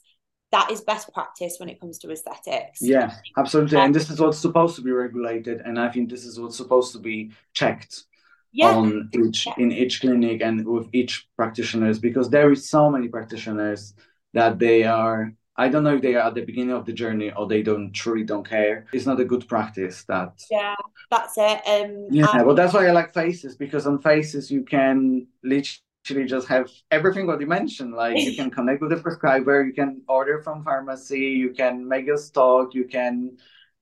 that 0.52 0.70
is 0.70 0.82
best 0.82 1.12
practice 1.14 1.56
when 1.60 1.70
it 1.70 1.80
comes 1.80 1.98
to 2.00 2.12
aesthetics. 2.12 2.82
Yeah, 2.82 3.12
absolutely. 3.38 3.78
And 3.78 3.96
this 3.96 4.10
is 4.10 4.20
what's 4.20 4.38
supposed 4.38 4.76
to 4.76 4.82
be 4.82 4.92
regulated. 4.92 5.62
And 5.62 5.80
I 5.80 5.90
think 5.90 6.10
this 6.10 6.26
is 6.26 6.40
what's 6.40 6.58
supposed 6.58 6.92
to 6.94 7.00
be 7.00 7.32
checked 7.54 8.04
yeah. 8.52 8.76
on 8.76 9.10
each 9.14 9.46
yeah. 9.46 9.54
in 9.58 9.72
each 9.72 10.02
clinic 10.02 10.42
and 10.42 10.66
with 10.66 10.88
each 10.94 11.28
practitioners 11.36 12.00
because 12.00 12.30
there 12.30 12.52
is 12.52 12.70
so 12.70 12.90
many 12.90 13.08
practitioners 13.08 13.94
that 14.34 14.60
they 14.60 14.84
are 14.84 15.34
I 15.58 15.70
don't 15.70 15.84
know 15.84 15.96
if 15.96 16.02
they 16.02 16.16
are 16.16 16.28
at 16.28 16.36
the 16.36 16.46
beginning 16.46 16.72
of 16.72 16.86
the 16.86 16.94
journey 16.94 17.32
or 17.32 17.46
they 17.46 17.62
don't 17.62 17.92
truly 17.92 18.24
don't 18.24 18.48
care. 18.48 18.88
It's 18.94 19.06
not 19.06 19.20
a 19.20 19.26
good 19.26 19.48
practice 19.48 20.04
that 20.06 20.42
Yeah, 20.50 20.76
that's 21.10 21.34
it. 21.38 21.62
Um 21.68 22.08
Yeah, 22.10 22.42
well 22.44 22.56
that's 22.56 22.74
why 22.74 22.88
I 22.88 22.92
like 22.92 23.14
faces 23.14 23.56
because 23.56 23.88
on 23.88 24.02
faces 24.02 24.52
you 24.52 24.64
can 24.64 25.28
literally 25.44 26.26
just 26.26 26.48
have 26.48 26.70
everything 26.90 27.28
what 27.28 27.40
you 27.42 27.48
mentioned. 27.48 27.94
Like 27.94 28.18
you 28.18 28.36
can 28.36 28.50
connect 28.58 28.82
with 28.82 28.92
the 28.92 28.98
prescriber, 28.98 29.64
you 29.64 29.74
can 29.74 30.02
order 30.08 30.42
from 30.42 30.64
pharmacy, 30.64 31.28
you 31.44 31.52
can 31.52 31.88
make 31.88 32.08
a 32.08 32.18
stock, 32.18 32.74
you 32.74 32.86
can 32.86 33.38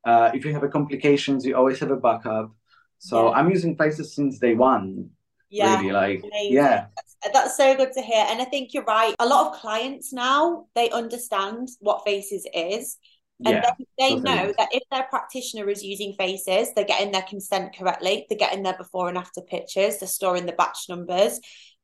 uh, 0.06 0.32
if 0.34 0.46
you 0.46 0.54
have 0.54 0.64
a 0.64 0.70
complications, 0.70 1.46
you 1.46 1.56
always 1.56 1.80
have 1.80 1.92
a 1.92 1.98
backup. 1.98 2.52
So. 3.00 3.34
I'm 3.34 3.50
using 3.50 3.76
Faces 3.76 4.14
since 4.14 4.40
day 4.40 4.56
one. 4.56 5.10
Yeah. 5.50 5.80
Really, 5.80 5.92
like, 5.92 6.20
amazing. 6.20 6.54
yeah. 6.54 6.86
That's, 6.96 7.34
that's 7.34 7.58
so 7.58 7.76
good 7.76 7.92
to 7.94 8.02
hear. 8.02 8.26
And 8.30 8.42
I 8.42 8.46
think 8.46 8.74
you're 8.74 8.84
right. 8.84 9.16
A 9.20 9.28
lot 9.28 9.48
of 9.48 9.60
clients 9.60 10.14
now, 10.14 10.68
they 10.76 10.90
understand 10.92 11.70
what 11.80 12.04
Faces 12.06 12.46
is. 12.54 12.98
And 13.46 13.56
yeah, 13.56 13.72
they, 13.98 14.10
they 14.10 14.20
know 14.20 14.54
that 14.58 14.68
if 14.74 14.84
their 14.92 15.04
practitioner 15.04 15.70
is 15.70 15.82
using 15.82 16.14
faces, 16.14 16.74
they're 16.76 16.84
getting 16.84 17.14
their 17.14 17.22
consent 17.22 17.74
correctly, 17.74 18.26
they're 18.28 18.38
getting 18.38 18.64
their 18.64 18.76
before 18.78 19.08
and 19.08 19.18
after 19.18 19.40
pictures, 19.40 19.98
they're 19.98 20.10
storing 20.10 20.46
the 20.46 20.52
batch 20.52 20.88
numbers 20.90 21.40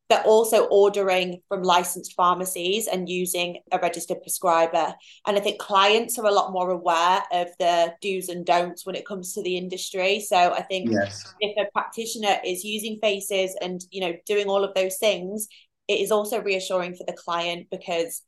they're 0.09 0.23
also 0.23 0.65
ordering 0.65 1.41
from 1.47 1.63
licensed 1.63 2.13
pharmacies 2.13 2.87
and 2.87 3.09
using 3.09 3.57
a 3.71 3.79
registered 3.79 4.21
prescriber. 4.21 4.93
And 5.25 5.35
I 5.35 5.39
think 5.39 5.59
clients 5.59 6.19
are 6.19 6.25
a 6.25 6.31
lot 6.31 6.51
more 6.51 6.69
aware 6.69 7.23
of 7.31 7.47
the 7.59 7.93
do's 8.01 8.29
and 8.29 8.45
don'ts 8.45 8.85
when 8.85 8.95
it 8.95 9.07
comes 9.07 9.33
to 9.33 9.41
the 9.41 9.57
industry. 9.57 10.19
So 10.19 10.37
I 10.37 10.61
think 10.61 10.91
yes. 10.91 11.33
if 11.39 11.57
a 11.57 11.71
practitioner 11.71 12.37
is 12.45 12.63
using 12.63 12.99
faces 13.01 13.55
and 13.61 13.81
you 13.89 14.01
know 14.01 14.13
doing 14.25 14.47
all 14.47 14.63
of 14.63 14.75
those 14.75 14.97
things, 14.97 15.47
it 15.87 15.99
is 15.99 16.11
also 16.11 16.41
reassuring 16.41 16.95
for 16.95 17.03
the 17.05 17.13
client 17.13 17.67
because 17.71 18.21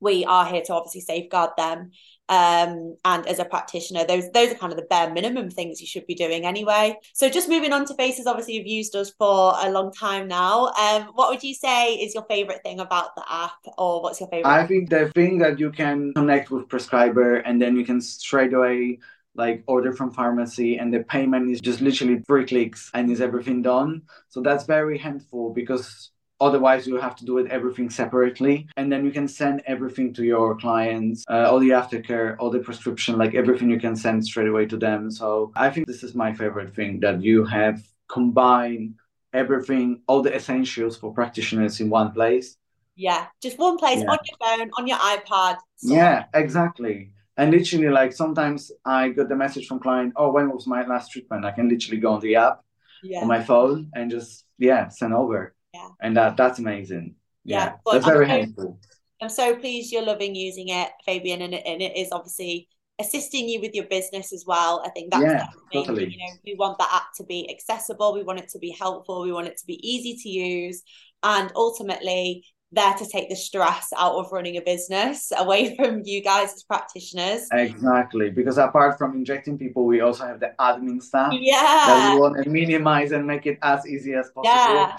we 0.00 0.24
are 0.24 0.46
here 0.46 0.62
to 0.62 0.74
obviously 0.74 1.00
safeguard 1.00 1.50
them 1.56 1.90
um, 2.28 2.96
and 3.04 3.26
as 3.26 3.38
a 3.38 3.44
practitioner 3.44 4.04
those 4.04 4.28
those 4.32 4.50
are 4.50 4.56
kind 4.56 4.72
of 4.72 4.78
the 4.78 4.86
bare 4.86 5.12
minimum 5.12 5.50
things 5.50 5.80
you 5.80 5.86
should 5.86 6.06
be 6.06 6.14
doing 6.14 6.44
anyway. 6.44 6.96
So 7.12 7.28
just 7.28 7.48
moving 7.48 7.72
on 7.72 7.84
to 7.86 7.94
faces 7.94 8.26
obviously 8.26 8.54
you've 8.54 8.66
used 8.66 8.96
us 8.96 9.10
for 9.10 9.54
a 9.60 9.70
long 9.70 9.92
time 9.92 10.26
now. 10.26 10.72
Um, 10.72 11.04
what 11.14 11.30
would 11.30 11.42
you 11.42 11.54
say 11.54 11.94
is 11.94 12.14
your 12.14 12.24
favorite 12.28 12.62
thing 12.64 12.80
about 12.80 13.14
the 13.14 13.24
app 13.28 13.58
or 13.78 14.02
what's 14.02 14.20
your 14.20 14.28
favorite? 14.28 14.50
I 14.50 14.66
think 14.66 14.90
the 14.90 15.10
thing 15.14 15.38
that 15.38 15.58
you 15.58 15.70
can 15.70 16.12
connect 16.14 16.50
with 16.50 16.68
prescriber 16.68 17.36
and 17.36 17.62
then 17.62 17.76
you 17.76 17.84
can 17.84 18.00
straight 18.00 18.52
away 18.52 18.98
like 19.36 19.62
order 19.66 19.92
from 19.92 20.10
pharmacy 20.10 20.78
and 20.78 20.92
the 20.92 21.04
payment 21.04 21.50
is 21.50 21.60
just 21.60 21.80
literally 21.80 22.18
three 22.20 22.46
clicks 22.46 22.90
and 22.94 23.10
is 23.10 23.20
everything 23.20 23.62
done. 23.62 24.02
So 24.28 24.40
that's 24.40 24.64
very 24.64 24.98
helpful 24.98 25.52
because 25.52 26.10
Otherwise, 26.40 26.86
you 26.86 26.96
have 26.96 27.16
to 27.16 27.24
do 27.24 27.38
it 27.38 27.50
everything 27.50 27.88
separately, 27.88 28.66
and 28.76 28.92
then 28.92 29.04
you 29.04 29.10
can 29.10 29.26
send 29.26 29.62
everything 29.66 30.12
to 30.12 30.22
your 30.22 30.54
clients, 30.56 31.24
uh, 31.30 31.48
all 31.50 31.58
the 31.58 31.70
aftercare, 31.70 32.36
all 32.38 32.50
the 32.50 32.58
prescription, 32.58 33.16
like 33.16 33.34
everything 33.34 33.70
you 33.70 33.80
can 33.80 33.96
send 33.96 34.24
straight 34.24 34.48
away 34.48 34.66
to 34.66 34.76
them. 34.76 35.10
So 35.10 35.50
I 35.56 35.70
think 35.70 35.86
this 35.86 36.02
is 36.02 36.14
my 36.14 36.34
favorite 36.34 36.74
thing 36.74 37.00
that 37.00 37.22
you 37.22 37.44
have 37.46 37.82
combined 38.08 38.94
everything, 39.32 40.02
all 40.06 40.22
the 40.22 40.34
essentials 40.34 40.96
for 40.96 41.12
practitioners 41.12 41.80
in 41.80 41.88
one 41.88 42.12
place. 42.12 42.56
Yeah, 42.96 43.26
just 43.42 43.58
one 43.58 43.78
place 43.78 44.00
yeah. 44.00 44.10
on 44.10 44.18
your 44.28 44.38
phone, 44.40 44.70
on 44.78 44.86
your 44.86 44.98
iPad. 44.98 45.58
So. 45.76 45.94
Yeah, 45.94 46.24
exactly. 46.34 47.12
And 47.36 47.50
literally, 47.50 47.88
like 47.88 48.12
sometimes 48.12 48.72
I 48.84 49.10
get 49.10 49.28
the 49.28 49.36
message 49.36 49.66
from 49.66 49.80
client, 49.80 50.14
"Oh, 50.16 50.30
when 50.32 50.50
was 50.50 50.66
my 50.66 50.86
last 50.86 51.12
treatment?" 51.12 51.44
I 51.44 51.52
can 51.52 51.68
literally 51.68 51.98
go 51.98 52.12
on 52.12 52.20
the 52.20 52.36
app 52.36 52.62
yeah. 53.02 53.20
on 53.20 53.28
my 53.28 53.42
phone 53.42 53.90
and 53.94 54.10
just 54.10 54.44
yeah 54.58 54.88
send 54.88 55.12
over. 55.12 55.54
Yeah. 55.76 55.88
And 56.00 56.16
that 56.16 56.36
that's 56.36 56.58
amazing. 56.58 57.14
Yeah, 57.44 57.64
yeah. 57.64 57.92
that's 57.92 58.04
very 58.04 58.24
I'm 58.24 58.40
helpful. 58.40 58.80
I'm 59.20 59.28
so 59.28 59.56
pleased 59.56 59.92
you're 59.92 60.02
loving 60.02 60.34
using 60.34 60.68
it, 60.68 60.90
Fabian, 61.04 61.42
and 61.42 61.54
it, 61.54 61.62
and 61.66 61.80
it 61.80 61.96
is 61.96 62.08
obviously 62.12 62.68
assisting 62.98 63.48
you 63.48 63.60
with 63.60 63.74
your 63.74 63.86
business 63.86 64.32
as 64.32 64.44
well. 64.46 64.82
I 64.84 64.90
think 64.90 65.12
that's 65.12 65.24
yeah, 65.24 65.46
totally. 65.72 66.10
You 66.10 66.18
know, 66.18 66.32
we 66.44 66.54
want 66.58 66.78
that 66.78 66.90
app 66.92 67.12
to 67.16 67.24
be 67.24 67.50
accessible. 67.50 68.14
We 68.14 68.22
want 68.22 68.40
it 68.40 68.48
to 68.50 68.58
be 68.58 68.70
helpful. 68.70 69.22
We 69.22 69.32
want 69.32 69.48
it 69.48 69.58
to 69.58 69.66
be 69.66 69.78
easy 69.86 70.16
to 70.22 70.28
use, 70.28 70.82
and 71.22 71.50
ultimately 71.54 72.44
there 72.76 72.94
to 72.94 73.06
take 73.08 73.28
the 73.28 73.34
stress 73.34 73.92
out 73.96 74.14
of 74.14 74.30
running 74.30 74.56
a 74.56 74.60
business 74.60 75.32
away 75.38 75.74
from 75.74 76.02
you 76.04 76.22
guys 76.22 76.54
as 76.54 76.62
practitioners. 76.62 77.48
Exactly, 77.50 78.30
because 78.30 78.58
apart 78.58 78.96
from 78.98 79.14
injecting 79.14 79.58
people, 79.58 79.84
we 79.84 80.00
also 80.00 80.24
have 80.24 80.38
the 80.38 80.52
admin 80.60 81.02
staff. 81.02 81.32
Yeah, 81.32 81.62
that 81.62 82.14
we 82.14 82.20
want 82.20 82.44
to 82.44 82.48
minimize 82.48 83.10
and 83.10 83.26
make 83.26 83.46
it 83.46 83.58
as 83.62 83.84
easy 83.86 84.14
as 84.14 84.30
possible. 84.30 84.44
Yeah, 84.44 84.96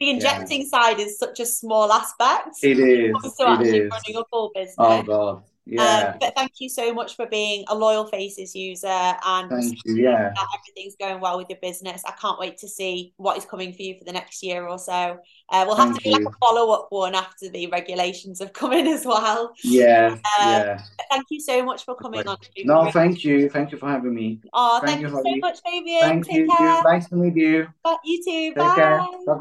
the 0.00 0.10
injecting 0.10 0.62
yeah. 0.62 0.68
side 0.68 0.98
is 0.98 1.18
such 1.18 1.38
a 1.38 1.46
small 1.46 1.92
aspect. 1.92 2.56
It 2.62 2.80
is. 2.80 3.12
To 3.22 3.48
actually 3.48 3.78
is. 3.78 3.90
running 3.90 4.16
a 4.16 4.24
full 4.30 4.50
oh, 4.50 4.50
business. 4.54 4.74
Oh 4.78 5.02
god. 5.02 5.42
Yeah. 5.68 6.12
Um, 6.12 6.18
but 6.18 6.34
thank 6.34 6.52
you 6.60 6.68
so 6.68 6.94
much 6.94 7.14
for 7.14 7.26
being 7.26 7.64
a 7.68 7.74
loyal 7.74 8.06
Faces 8.06 8.54
user 8.54 8.86
and 8.88 9.50
thank 9.50 9.76
you. 9.84 9.96
Yeah. 9.96 10.32
that 10.34 10.46
everything's 10.58 10.96
going 10.96 11.20
well 11.20 11.36
with 11.36 11.48
your 11.50 11.58
business. 11.60 12.02
I 12.06 12.12
can't 12.12 12.38
wait 12.38 12.56
to 12.58 12.68
see 12.68 13.12
what 13.18 13.36
is 13.36 13.44
coming 13.44 13.74
for 13.74 13.82
you 13.82 13.98
for 13.98 14.04
the 14.04 14.12
next 14.12 14.42
year 14.42 14.66
or 14.66 14.78
so. 14.78 15.18
Uh, 15.50 15.64
we'll 15.66 15.76
have 15.76 15.90
thank 15.90 16.02
to 16.02 16.10
do 16.10 16.10
like 16.10 16.34
a 16.34 16.38
follow 16.40 16.72
up 16.72 16.86
one 16.88 17.14
after 17.14 17.50
the 17.50 17.66
regulations 17.66 18.40
have 18.40 18.52
come 18.54 18.72
in 18.72 18.86
as 18.86 19.04
well. 19.04 19.52
Yeah. 19.62 20.12
Um, 20.12 20.20
yeah. 20.40 20.82
Thank 21.10 21.26
you 21.30 21.40
so 21.40 21.62
much 21.62 21.84
for 21.84 21.94
coming 21.94 22.26
on. 22.26 22.38
No, 22.64 22.90
thank 22.90 23.22
you. 23.22 23.50
Thank 23.50 23.72
you 23.72 23.78
for 23.78 23.88
having 23.88 24.14
me. 24.14 24.40
Oh, 24.54 24.80
thank, 24.82 25.02
thank 25.02 25.14
you, 25.14 25.22
so 25.22 25.36
much, 25.36 25.58
Fabian. 25.64 26.00
Thank 26.00 26.26
Take 26.26 26.36
you. 26.36 26.48
Care. 26.56 26.82
Nice 26.82 27.08
to 27.08 27.16
meet 27.16 27.36
you. 27.36 27.66
Bye, 27.84 27.96
you 28.04 28.24
too. 28.24 28.30
Take 28.30 28.56
Bye. 28.56 29.06
Bye 29.26 29.34
bye. 29.34 29.38